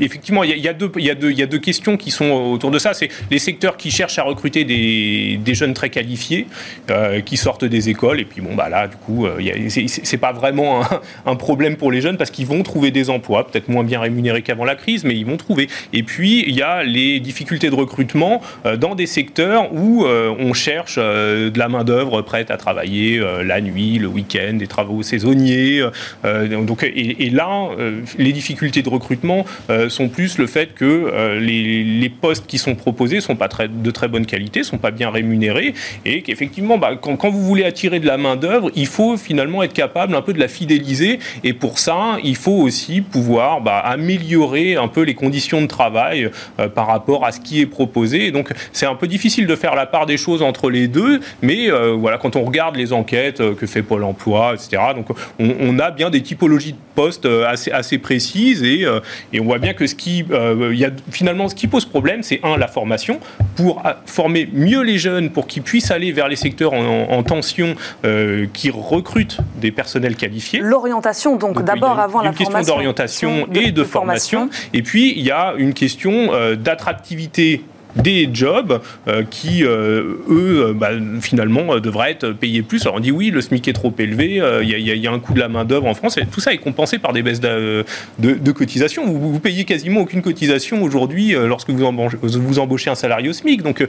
[0.00, 2.10] effectivement, il y a, deux, il, y a deux, il y a deux questions qui
[2.10, 2.94] sont autour de ça.
[2.94, 6.46] C'est les secteurs qui cherchent à recruter des, jeunes très qualifiés,
[6.90, 8.20] euh, qui sortent des écoles.
[8.20, 9.38] Et puis, bon, bah là, du coup, euh,
[9.68, 10.82] c'est pas vraiment
[11.26, 14.42] un, problème pour les jeunes parce qu'ils vont trouver des emplois, peut-être moins bien rémunérés
[14.42, 15.68] qu'avant la crise, mais ils vont trouver.
[15.92, 20.52] Et puis, il y a les difficultés de recrutement euh, dans des secteurs où on
[20.52, 25.82] cherche de la main-d'œuvre prête à travailler la nuit, le week-end, des travaux saisonniers.
[26.24, 27.68] donc, et, là,
[28.18, 29.44] les difficultés de recrutement
[29.88, 33.90] sont plus le fait que les, les postes qui sont proposés sont pas très, de
[33.90, 35.74] très bonne qualité, sont pas bien rémunérés,
[36.04, 39.72] et qu'effectivement, bah, quand, vous voulez attirer de la main d'œuvre, il faut finalement être
[39.72, 44.76] capable un peu de la fidéliser, et pour ça, il faut aussi pouvoir bah, améliorer
[44.76, 48.30] un peu les conditions de travail euh, par rapport à ce qui est proposé.
[48.30, 51.70] donc, c'est un peu difficile de faire la part des choses entre les deux, mais
[51.70, 54.82] euh, voilà, quand on regarde les enquêtes euh, que fait Pôle Emploi, etc.
[54.94, 55.06] Donc,
[55.38, 58.86] on, on, a bien des typologies de postes assez, assez précises, et,
[59.32, 62.22] et on voit bien que ce qui, il y a finalement, ce qui pose problème,
[62.22, 63.20] c'est un la formation
[63.54, 67.74] pour former mieux les jeunes, pour qu'ils puissent aller vers les secteurs en, tension
[68.04, 70.60] euh, qui recrutent des personnels qualifiés.
[70.62, 72.50] L'orientation, donc, d'abord avant la formation.
[72.50, 74.50] Une question d'orientation et de, formation.
[74.72, 77.62] Et puis, il y a une question euh, d'attractivité
[77.96, 80.90] des jobs euh, qui, euh, eux, euh, bah,
[81.20, 82.82] finalement, devraient être payés plus.
[82.82, 85.40] Alors on dit oui, le SMIC est trop élevé, il y, a un coût de
[85.40, 87.84] la main-d'œuvre en France, et tout ça est compensé par des baisses de,
[88.52, 89.06] cotisations.
[89.06, 93.62] Vous, payez quasiment aucune cotisation aujourd'hui lorsque vous embauchez, vous embauchez un salarié au SMIC.
[93.62, 93.86] Donc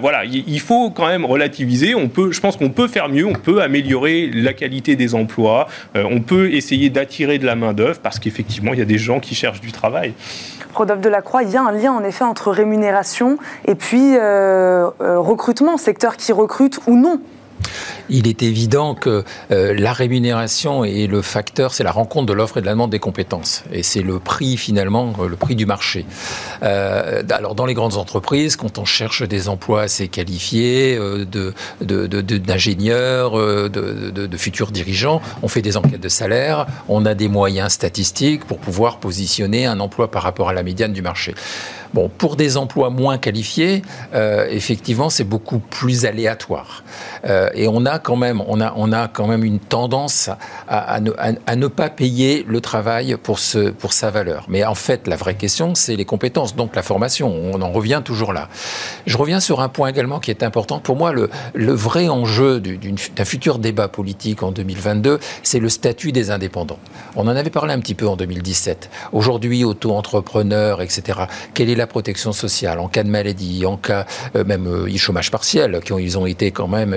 [0.00, 1.94] voilà, il faut quand même relativiser.
[1.94, 5.68] On peut, je pense qu'on peut faire mieux, on peut améliorer la qualité des emplois,
[5.94, 9.34] on peut essayer d'attirer de la main-d'œuvre parce qu'effectivement, il y a des gens qui
[9.34, 10.14] cherchent du travail.
[10.74, 15.18] Rodolphe Delacroix, il y a un lien en effet entre rémunération et puis euh, euh,
[15.18, 17.20] recrutement, secteur qui recrute ou non
[18.08, 22.58] il est évident que euh, la rémunération et le facteur, c'est la rencontre de l'offre
[22.58, 23.64] et de la demande des compétences.
[23.72, 26.04] Et c'est le prix, finalement, le prix du marché.
[26.62, 31.24] Euh, alors, dans les grandes entreprises, quand on cherche des emplois assez qualifiés, euh,
[31.80, 33.68] d'ingénieurs, de,
[34.10, 38.58] de, futurs dirigeants, on fait des enquêtes de salaire, on a des moyens statistiques pour
[38.58, 41.34] pouvoir positionner un emploi par rapport à la médiane du marché.
[41.92, 43.82] Bon, pour des emplois moins qualifiés,
[44.14, 46.84] euh, effectivement, c'est beaucoup plus aléatoire.
[47.54, 50.30] Et on a quand même, on a, on a quand même une tendance
[50.68, 54.46] à, ne, pas payer le travail pour, sa valeur.
[54.48, 57.32] Mais en fait, la vraie question, c'est les compétences, donc la formation.
[57.52, 58.48] On en revient toujours là.
[59.06, 60.80] Je reviens sur un point également qui est important.
[60.80, 66.30] Pour moi, le, vrai enjeu d'un futur débat politique en 2022, c'est le statut des
[66.30, 66.78] indépendants.
[67.16, 68.90] On en avait parlé un petit peu en 2017.
[69.12, 71.20] Aujourd'hui, auto-entrepreneurs, etc.
[71.54, 72.78] Quelle est la protection sociale?
[72.78, 76.26] En cas de maladie, en cas euh, même euh, chômage partiel, qui ont, ils ont
[76.26, 76.92] été quand même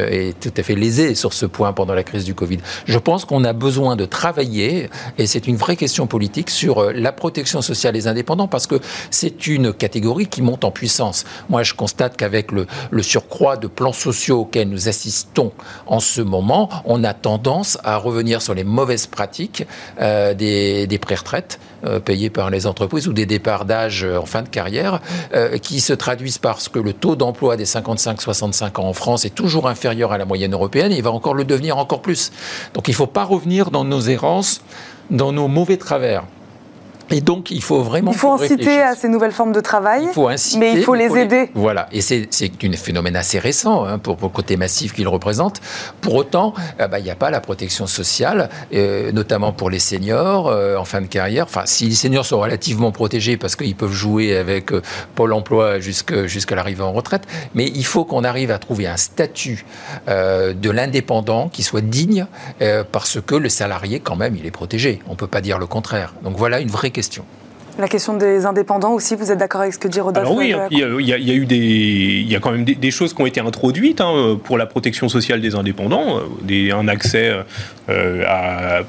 [0.50, 2.60] tout à fait lésés sur ce point pendant la crise du Covid.
[2.86, 7.12] Je pense qu'on a besoin de travailler, et c'est une vraie question politique, sur la
[7.12, 8.80] protection sociale des indépendants, parce que
[9.10, 11.24] c'est une catégorie qui monte en puissance.
[11.50, 12.68] Moi, je constate qu'avec le,
[13.02, 15.52] surcroît de plans sociaux auxquels nous assistons
[15.88, 19.66] en ce moment, on a tendance à revenir sur les mauvaises pratiques
[20.00, 21.60] des, des pré-retraites
[22.04, 25.02] payées par les entreprises ou des départs d'âge en fin de carrière
[25.34, 29.36] euh, qui se traduisent parce que le taux d'emploi des 55-65 ans en France est
[29.36, 32.32] toujours inférieur à la moyenne européenne et il va encore le devenir encore plus.
[32.74, 34.62] Donc il ne faut pas revenir dans nos errances,
[35.10, 36.24] dans nos mauvais travers.
[37.14, 38.12] Et donc, il faut vraiment.
[38.12, 40.96] Il faut inciter à ces nouvelles formes de travail, il faut inciter, mais il faut
[40.96, 41.52] les aider.
[41.54, 42.28] Voilà, et c'est
[42.64, 45.62] un phénomène assez récent hein, pour, le côté massif qu'il représente.
[46.02, 49.78] Pour autant, euh, bah, il n'y a pas la protection sociale, euh, notamment pour les
[49.78, 51.46] seniors euh, en fin de carrière.
[51.46, 54.72] Enfin, si les seniors sont relativement protégés parce qu'ils peuvent jouer avec
[55.14, 59.66] Pôle emploi jusqu'à l'arrivée en retraite, mais il faut qu'on arrive à trouver un statut
[60.08, 62.26] de l'indépendant qui soit digne
[62.92, 65.02] parce que le salarié, quand même, il est protégé.
[65.08, 66.14] On ne peut pas dire le contraire.
[66.24, 67.03] Donc voilà une vraie question.
[67.80, 70.54] La question des indépendants aussi, vous êtes d'accord avec ce que dit Rodolphe Alors oui,
[70.70, 73.40] il y, a, eu des, il y a quand même des, choses qui ont été
[73.40, 77.34] introduites hein, pour la protection sociale des indépendants, des, un accès
[77.88, 78.82] à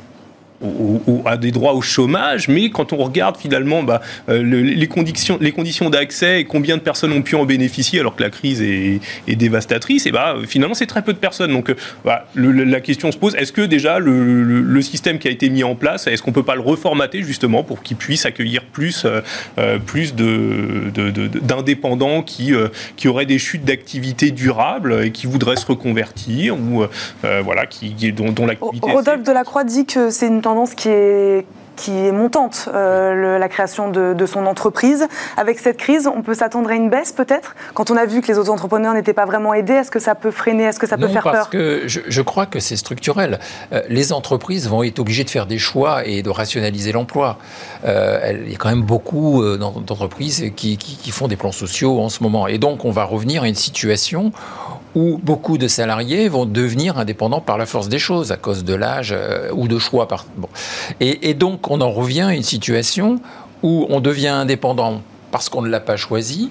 [0.65, 5.39] ou, à des droits au chômage, mais quand on regarde finalement bah, euh, les conditions,
[5.41, 8.63] les conditions d'accès et combien de personnes ont pu en bénéficier alors que la crise
[8.63, 11.53] est, dévastatrice, et bah, finalement c'est très peu de personnes.
[11.53, 15.49] Donc euh, bah, la question se pose, est-ce que déjà le, système qui a été
[15.49, 18.65] mis en place, est-ce qu'on ne peut pas le reformater justement pour qu'il puisse accueillir
[18.65, 22.53] plus, euh, plus d'indépendants de, qui,
[22.97, 26.85] qui auraient des chutes d'activité durables et qui voudraient se reconvertir ou
[27.23, 28.91] voilà, qui, dont, dont l'activité...
[28.91, 31.47] Rodolphe Delacroix dit que c'est une tendance qui est
[31.77, 35.07] qui est montante, euh, la création de, son entreprise.
[35.37, 37.55] Avec cette crise, on peut s'attendre à une baisse peut-être?
[37.75, 40.31] Quand on a vu que les auto-entrepreneurs n'étaient pas vraiment aidés, est-ce que ça peut
[40.31, 40.65] freiner?
[40.65, 41.51] Est-ce que ça peut faire parce peur?
[41.51, 43.39] que je, je, crois que c'est structurel.
[43.73, 47.39] Euh, les entreprises vont être obligées de faire des choix et de rationaliser l'emploi.
[47.85, 52.01] Euh, il y a quand même beaucoup d'entreprises qui, qui, qui font des plans sociaux
[52.01, 52.47] en ce moment.
[52.47, 54.33] Et donc, on va revenir à une situation
[54.95, 58.75] où beaucoup de salariés vont devenir indépendants par la force des choses, à cause de
[58.75, 60.09] l'âge euh, ou de choix.
[60.09, 60.27] Par...
[60.37, 60.49] Bon.
[61.01, 63.21] Et, et, donc, on en revient à une situation
[63.63, 66.51] où on devient indépendant parce qu'on ne l'a pas choisi.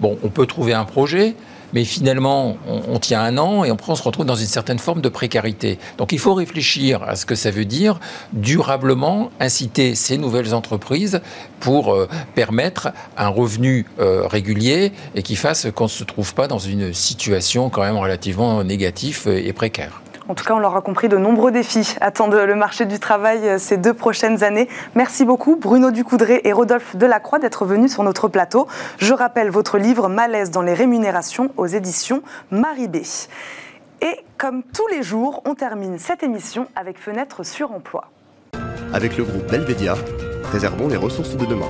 [0.00, 1.36] Bon, on peut trouver un projet,
[1.72, 5.08] mais finalement, on, tient un an et on se retrouve dans une certaine forme de
[5.08, 5.78] précarité.
[5.98, 8.00] Donc il faut réfléchir à ce que ça veut dire
[8.32, 11.20] durablement inciter ces nouvelles entreprises
[11.60, 16.48] pour euh, permettre un revenu euh, régulier et qui fasse qu'on ne se trouve pas
[16.48, 20.02] dans une situation quand même relativement négative et précaire.
[20.28, 23.58] En tout cas, on l'aura compris, de nombreux défis attendent le marché du travail euh,
[23.58, 24.68] ces deux prochaines années.
[24.94, 28.66] Merci beaucoup, Bruno Ducoudré et Rodolphe Delacroix, d'être venus sur notre plateau.
[28.98, 33.02] Je rappelle votre livre Malaise dans les rémunérations aux éditions Maribé.
[34.02, 38.10] Et comme tous les jours, on termine cette émission avec Fenêtre sur emploi.
[38.92, 39.94] Avec le groupe Belvedia,
[40.42, 41.68] préservons les ressources de demain.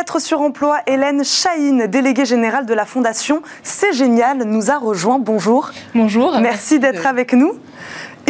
[0.00, 5.18] Fenêtre sur emploi, Hélène Chahine, déléguée générale de la Fondation C'est Génial, nous a rejoint.
[5.18, 5.72] Bonjour.
[5.94, 6.38] Bonjour.
[6.40, 7.52] Merci d'être avec nous.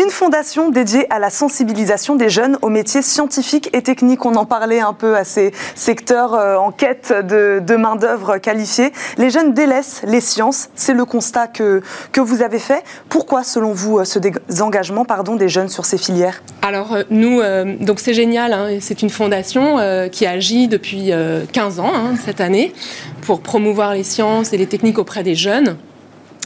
[0.02, 4.24] Une fondation dédiée à la sensibilisation des jeunes aux métiers scientifiques et techniques.
[4.24, 8.94] On en parlait un peu à ces secteurs euh, en quête de, main-d'œuvre qualifiée.
[9.18, 10.70] Les jeunes délaissent les sciences.
[10.74, 11.82] C'est le constat que,
[12.12, 12.82] que vous avez fait.
[13.10, 16.42] Pourquoi, selon vous, euh, ce désengagement pardon, des jeunes sur ces filières?
[16.62, 17.42] Alors, euh, nous,
[17.84, 18.54] donc c'est génial.
[18.54, 19.76] Hein, c'est une fondation
[20.10, 21.12] qui agit depuis
[21.52, 22.72] 15 ans hein, cette année
[23.20, 25.76] pour promouvoir les sciences et les techniques auprès des jeunes.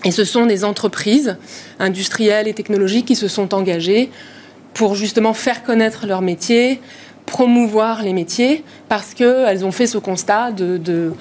[0.04, 1.36] Et ce sont des entreprises
[1.78, 4.10] industrielles et technologiques qui se sont engagées
[4.74, 6.80] pour justement faire connaître leur métier,
[7.26, 11.12] promouvoir les métiers, parce qu'elles ont fait ce constat de,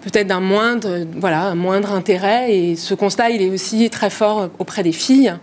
[0.00, 2.52] peut-être d'un moindre, voilà, un moindre intérêt.
[2.52, 5.34] Et ce constat, il est aussi très fort auprès des filles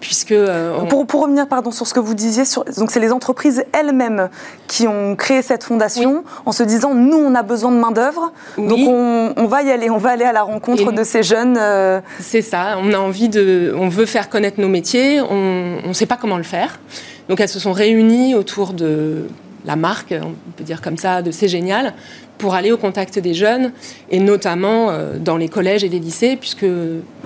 [0.00, 2.44] puisque euh, pour, revenir pardon sur ce que vous disiez,
[2.78, 4.30] donc c'est les entreprises elles-mêmes
[4.66, 8.32] qui ont créé cette fondation en se disant nous on a besoin de main d'œuvre,
[8.56, 11.56] donc on, va y aller, on va aller à la rencontre de ces jeunes.
[11.58, 15.92] Euh, c'est ça, on a envie de, on veut faire connaître nos métiers, on ne
[15.92, 16.80] sait pas comment le faire,
[17.28, 19.26] donc elles se sont réunies autour de
[19.64, 21.94] la marque, on peut dire comme ça, de C'est Génial,
[22.40, 23.72] pour aller au contact des jeunes,
[24.10, 26.64] et notamment euh, dans les collèges et les lycées, puisque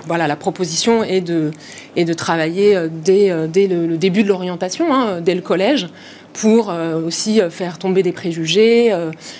[0.05, 1.51] voilà, la proposition est de,
[1.95, 5.87] de travailler euh, dès, euh, dès le, début de l'orientation, hein, dès le collège,
[6.33, 6.69] pour
[7.05, 8.93] aussi faire tomber des préjugés,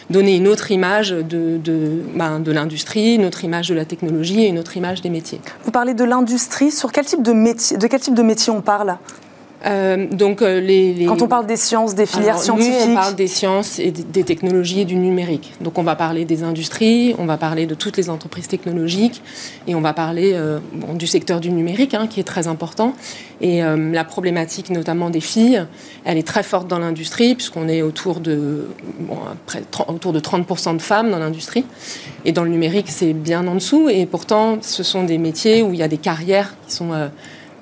[0.10, 4.46] donner une autre image de, de, ben, de l'industrie, une autre image de la technologie
[4.46, 5.42] et une autre image des métiers.
[5.66, 8.98] Vous parlez de l'industrie, sur quel type de de quel type de métier on parle
[9.66, 13.16] euh, donc, euh, les, Quand on parle des sciences, des filières scientifiques nous, on parle
[13.16, 15.54] des sciences et des technologies et du numérique.
[15.62, 19.24] Donc on va parler des industries, on va parler de toutes les entreprises technologiques
[19.68, 20.60] et on va parler euh,
[20.94, 22.94] du secteur du numérique hein, qui est très important.
[23.42, 25.66] Et la problématique notamment des filles,
[26.06, 28.70] elle est très forte dans l'industrie puisqu'on est autour de,
[29.02, 29.18] bon,
[29.90, 31.66] autour de 30% de femmes dans l'industrie.
[32.24, 33.90] Et dans le numérique, c'est bien en dessous.
[33.90, 36.94] Et pourtant, ce sont des métiers où il y a des carrières qui sont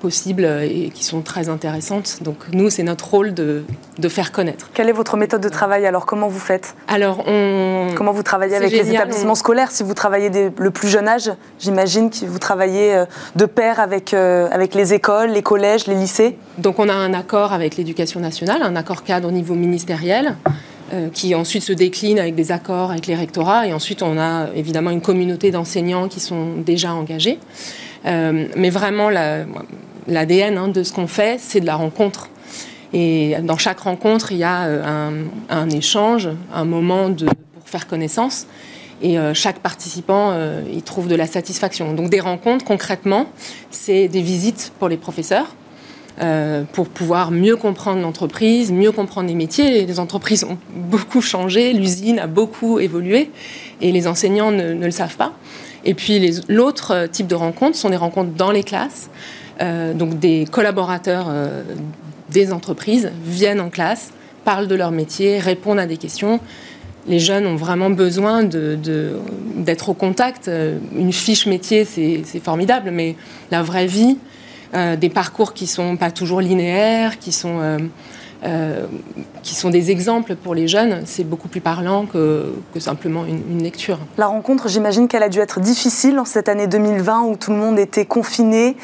[0.04, 2.18] possibles et qui sont très intéressantes.
[2.20, 3.64] Donc nous, c'est notre rôle de,
[3.98, 4.68] de, faire connaître.
[4.74, 6.04] Quelle est votre méthode de travail alors?
[6.04, 6.74] Comment vous faites?
[6.88, 7.88] Alors on...
[7.96, 9.70] Comment vous travaillez avec les établissements scolaires?
[9.70, 13.80] Si vous travaillez dès le plus jeune âge, j'imagine que vous travaillez euh, de pair
[13.80, 16.36] avec, euh, avec les écoles, les collèges, les lycées?
[16.58, 20.36] Donc on a un accord avec l'éducation nationale, un accord cadre au niveau ministériel
[20.92, 23.66] euh, qui ensuite se décline avec des accords avec les rectorats.
[23.66, 27.38] Et ensuite, on a évidemment une communauté d'enseignants qui sont déjà engagés.
[28.04, 29.46] mais vraiment, la,
[30.06, 32.28] l'ADN hein, de ce qu'on fait, c'est de la rencontre.
[32.92, 35.12] Et dans chaque rencontre, il y a un,
[35.48, 38.46] un échange, un moment pour faire connaissance.
[39.02, 40.32] Et chaque participant
[40.72, 41.92] y trouve de la satisfaction.
[41.92, 43.26] Donc des rencontres, concrètement,
[43.72, 45.48] c'est des visites pour les professeurs
[46.22, 49.84] euh, pour pouvoir mieux comprendre l'entreprise, mieux comprendre les métiers.
[49.84, 53.32] Les entreprises ont beaucoup changé, l'usine a beaucoup évolué
[53.80, 55.32] et les enseignants ne, le savent pas.
[55.84, 59.10] Et puis l'autre type de rencontres sont des rencontres dans les classes.
[59.60, 61.62] Euh, donc des collaborateurs euh,
[62.30, 64.12] des entreprises viennent en classe,
[64.44, 66.40] parlent de leur métier, répondent à des questions.
[67.06, 70.50] Les jeunes ont vraiment besoin d'être au contact.
[70.96, 73.14] Une fiche métier, c'est formidable, mais
[73.50, 74.16] la vraie vie,
[74.74, 77.78] euh, des parcours qui sont pas toujours linéaires, qui sont euh,
[78.44, 78.86] euh,
[79.42, 84.00] qui sont des exemples pour les jeunes, c'est beaucoup plus parlant que, simplement une, lecture.
[84.18, 87.56] La rencontre, j'imagine qu'elle a dû être difficile en cette année 2020 où tout le
[87.56, 88.76] monde était confiné.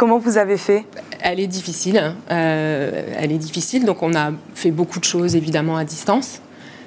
[0.00, 0.86] Comment vous avez fait?
[1.20, 1.98] Elle est difficile.
[1.98, 2.14] Hein.
[2.30, 3.84] elle est difficile.
[3.84, 6.40] Donc on a fait beaucoup de choses évidemment à distance.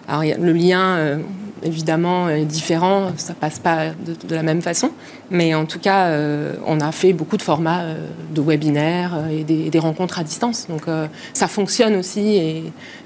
[0.07, 1.19] Alors le lien
[1.63, 4.91] évidemment est différent, ça passe pas de, la même façon,
[5.31, 9.39] mais en tout cas, euh, on a fait beaucoup de formats euh, de webinaires euh,
[9.39, 10.67] et des, des, rencontres à distance.
[10.67, 10.83] Donc
[11.33, 12.63] ça fonctionne aussi et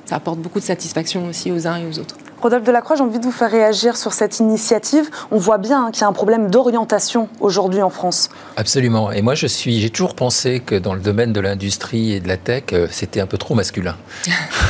[0.08, 2.16] ça apporte beaucoup de satisfaction aussi aux uns et aux autres.
[2.40, 5.10] Rodolphe Delacroix, j'ai envie de vous faire réagir sur cette initiative.
[5.32, 8.30] On voit bien qu'il y a un problème d'orientation aujourd'hui en France.
[8.58, 9.12] Absolument.
[9.12, 12.28] Et moi, je suis, j'ai toujours pensé que dans le domaine de l'industrie et de
[12.28, 13.96] la tech, euh, c'était un peu trop masculin.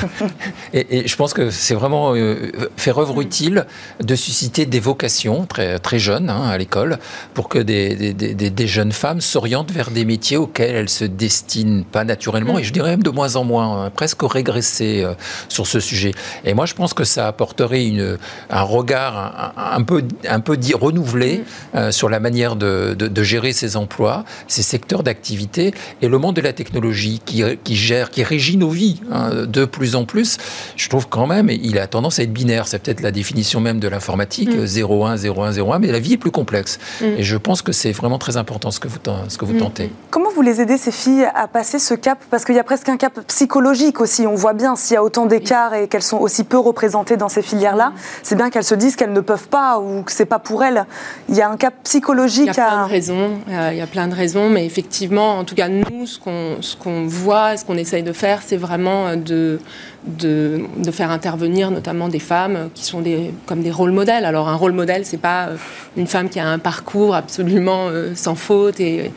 [0.73, 3.65] et, je pense que c'est vraiment euh, faire œuvre utile
[4.01, 6.99] de susciter des vocations très, très jeunes hein, à l'école
[7.33, 11.83] pour que des, des, des, jeunes femmes s'orientent vers des métiers auxquels elles se destinent
[11.83, 12.59] pas naturellement mm.
[12.59, 15.13] et je dirais même de moins en moins, hein, presque régresser euh,
[15.49, 16.11] sur ce sujet.
[16.45, 18.17] Et moi, je pense que ça apporte une,
[18.49, 21.78] un regard un, peu, un peu dit, renouvelé mm.
[21.78, 26.36] euh, sur la manière de, de, gérer ces emplois, ces secteurs d'activité et le monde
[26.36, 30.38] de la technologie qui, qui gère, qui régit nos vies hein, de plus en plus.
[30.75, 32.67] Je trouve quand même, il a tendance à être binaire.
[32.67, 36.32] C'est peut-être la définition même de l'informatique, 01, 01, 01, mais la vie est plus
[36.32, 36.80] complexe.
[37.01, 37.05] Mm.
[37.17, 39.59] Et je pense que c'est vraiment très important ce que vous, ce que vous mm.
[39.59, 39.91] tentez.
[40.11, 42.19] Comment vous les aidez, ces filles, à passer ce cap?
[42.30, 44.25] Parce qu'il y a presque un cap psychologique aussi.
[44.28, 47.30] On voit bien s'il y a autant d'écarts et qu'elles sont aussi peu représentées dans
[47.30, 47.93] ces filières-là,
[48.24, 50.86] c'est bien qu'elles se disent qu'elles ne peuvent pas ou que c'est pas pour elles.
[51.30, 52.49] Il y a un cap psychologique.
[52.53, 53.30] Il y a plein de raisons.
[53.49, 56.57] Euh, il y a plein de raisons, mais effectivement, en tout cas, nous, ce qu'on
[56.61, 59.59] ce qu'on voit, ce qu'on essaye de faire, c'est vraiment de,
[60.05, 64.26] de, de faire intervenir notamment des femmes qui sont des comme des rôles modèles.
[64.26, 65.57] Alors un rôle modèle, c'est pas euh,
[65.95, 69.11] une femme qui a un parcours absolument euh, sans faute et,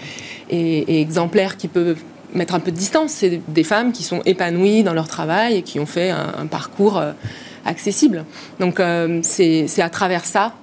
[0.51, 1.97] et, exemplaire qui peut
[2.35, 3.13] mettre un peu de distance.
[3.13, 7.03] C'est des femmes qui sont épanouies dans leur travail et qui ont fait un, parcours
[7.65, 8.25] accessible.
[8.59, 10.55] Donc euh, c'est à travers ça,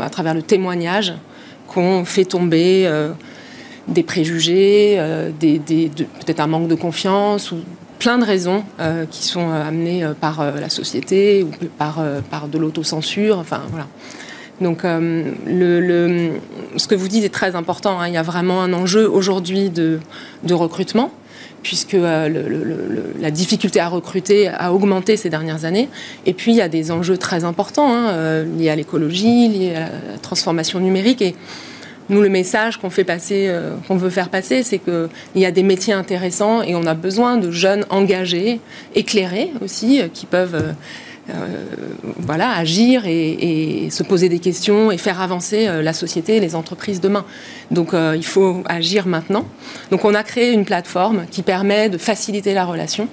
[0.00, 1.14] à travers le témoignage,
[1.68, 3.12] qu'on fait tomber euh,
[3.88, 7.58] des préjugés, euh, des, peut-être un manque de confiance ou
[7.98, 8.62] plein de raisons
[9.10, 11.98] qui sont amenées par la société ou par,
[12.30, 13.38] par de l'autocensure.
[13.38, 13.86] Enfin voilà.
[14.60, 16.30] Donc le,
[16.76, 18.00] ce que vous dites est très important.
[18.00, 18.08] Hein.
[18.08, 20.00] Il y a vraiment un enjeu aujourd'hui de,
[20.50, 21.10] recrutement
[21.62, 25.88] puisque euh, la difficulté à recruter a augmenté ces dernières années.
[26.24, 29.74] Et puis, il y a des enjeux très importants hein, euh, liés à l'écologie, liés
[29.74, 31.22] à la transformation numérique.
[31.22, 31.34] Et
[32.08, 35.50] nous, le message qu'on fait passer, euh, qu'on veut faire passer, c'est qu'il y a
[35.50, 38.60] des métiers intéressants et on a besoin de jeunes engagés,
[38.94, 40.72] éclairés aussi, qui peuvent euh,
[42.18, 46.54] voilà, agir et, se poser des questions et faire avancer euh, la société et les
[46.54, 47.24] entreprises demain.
[47.70, 49.44] Donc euh, il faut agir maintenant.
[49.90, 53.08] Donc on a créé une plateforme qui permet de faciliter la relation,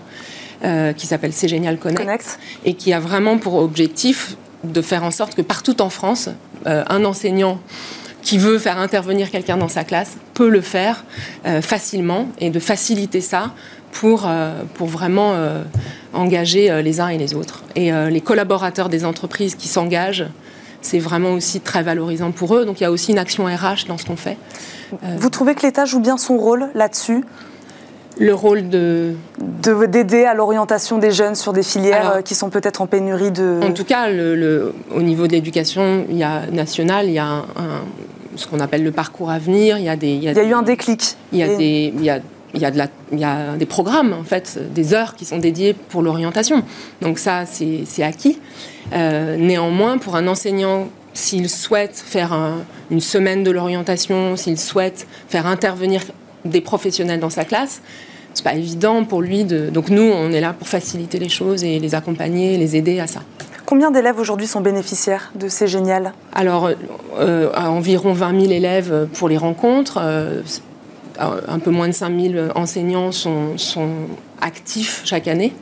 [0.95, 5.35] qui s'appelle C'est Génial Connect, et qui a vraiment pour objectif de faire en sorte
[5.35, 6.29] que partout en France,
[6.65, 7.59] un enseignant
[8.21, 11.03] qui veut faire intervenir quelqu'un dans sa classe peut le faire
[11.61, 13.53] facilement et de faciliter ça
[13.93, 14.29] pour,
[14.75, 15.33] pour vraiment
[16.13, 17.63] engager euh, les uns et les autres.
[17.75, 20.27] Et euh, les collaborateurs des entreprises qui s'engagent,
[20.81, 22.65] c'est vraiment aussi très valorisant pour eux.
[22.65, 24.37] Donc il y a aussi une action RH dans ce qu'on fait.
[24.93, 27.23] Euh, Vous trouvez que l'État joue bien son rôle là-dessus?
[28.19, 29.15] Le rôle de
[29.87, 33.59] d'aider à l'orientation des jeunes sur des filières qui sont peut-être en pénurie de.
[33.63, 37.25] En tout cas, le, au niveau de l'éducation, il y a national, il y a
[37.25, 37.43] un,
[38.35, 39.79] ce qu'on appelle le parcours à venir.
[39.79, 40.11] Il y a des.
[40.11, 41.15] Il y a, eu un déclic.
[41.31, 41.91] Il y a des.
[41.97, 42.19] Il y a
[42.53, 45.25] il y, a de la, il y a des programmes, en fait, des heures qui
[45.25, 46.63] sont dédiées pour l'orientation.
[47.01, 48.39] Donc ça, c'est acquis.
[48.93, 52.37] Euh, néanmoins, pour un enseignant, s'il souhaite faire
[52.91, 56.03] une semaine de l'orientation, s'il souhaite faire intervenir
[56.45, 57.81] des professionnels dans sa classe,
[58.33, 59.69] c'est pas évident pour lui de.
[59.69, 63.07] Donc nous, on est là pour faciliter les choses et les accompagner, les aider à
[63.07, 63.21] ça.
[63.65, 66.13] Combien d'élèves aujourd'hui sont bénéficiaires de ces géniales?
[66.33, 66.69] Alors,
[67.17, 69.99] euh, environ 20 000 élèves pour les rencontres.
[70.01, 70.41] Euh,
[71.19, 73.89] un peu moins de 5000 enseignants sont, sont
[74.41, 75.53] actif chaque année.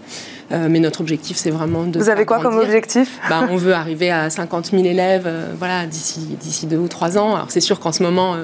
[0.51, 1.99] mais notre objectif, c'est vraiment de.
[1.99, 6.65] Vous avez quoi comme objectif bah, On veut arriver à 50 000 élèves voilà, d'ici
[6.65, 7.35] deux ou trois ans.
[7.35, 8.35] Alors, c'est sûr qu'en ce moment,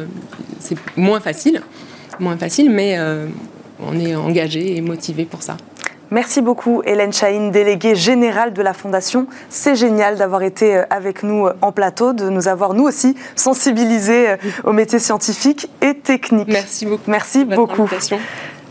[0.60, 1.62] c'est moins facile,
[2.20, 2.98] moins facile, mais
[3.80, 5.58] on est engagé et motivé pour ça.
[6.10, 9.28] Merci beaucoup Hélène Chahine, déléguée générale de la Fondation.
[9.50, 13.16] C'est génial d'avoir été euh, avec nous euh, en plateau, de nous avoir nous aussi
[13.36, 16.48] sensibilisés euh, aux métiers scientifiques et techniques.
[16.48, 17.12] Merci beaucoup.
[17.12, 17.90] Merci beaucoup.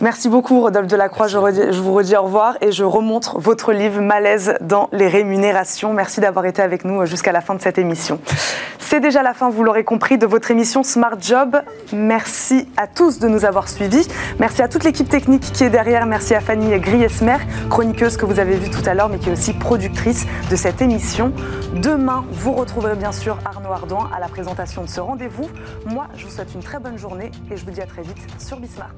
[0.02, 1.26] Merci beaucoup, Rodolphe Delacroix.
[1.26, 1.38] Je,
[1.72, 5.94] je vous redis au revoir et je remontre votre livre Malaise dans les rémunérations.
[5.94, 8.20] Merci d'avoir été avec nous jusqu'à la fin de cette émission.
[8.78, 11.56] C'est déjà la fin, vous l'aurez compris, de votre émission Smart Job.
[11.94, 14.06] Merci à tous de nous avoir suivis.
[14.38, 16.04] Merci à toute l'équipe technique qui est derrière.
[16.04, 17.38] Merci à Fanny Griesmer,
[17.70, 20.82] chroniqueuse que vous avez vue tout à l'heure, mais qui est aussi productrice de cette
[20.82, 21.32] émission.
[21.74, 25.48] Demain, vous retrouverez bien sûr Arnaud Ardouin à la présentation de ce rendez-vous.
[25.86, 28.18] Moi, je vous souhaite une très bonne journée et je vous dis à très vite
[28.38, 28.94] sur Bismart.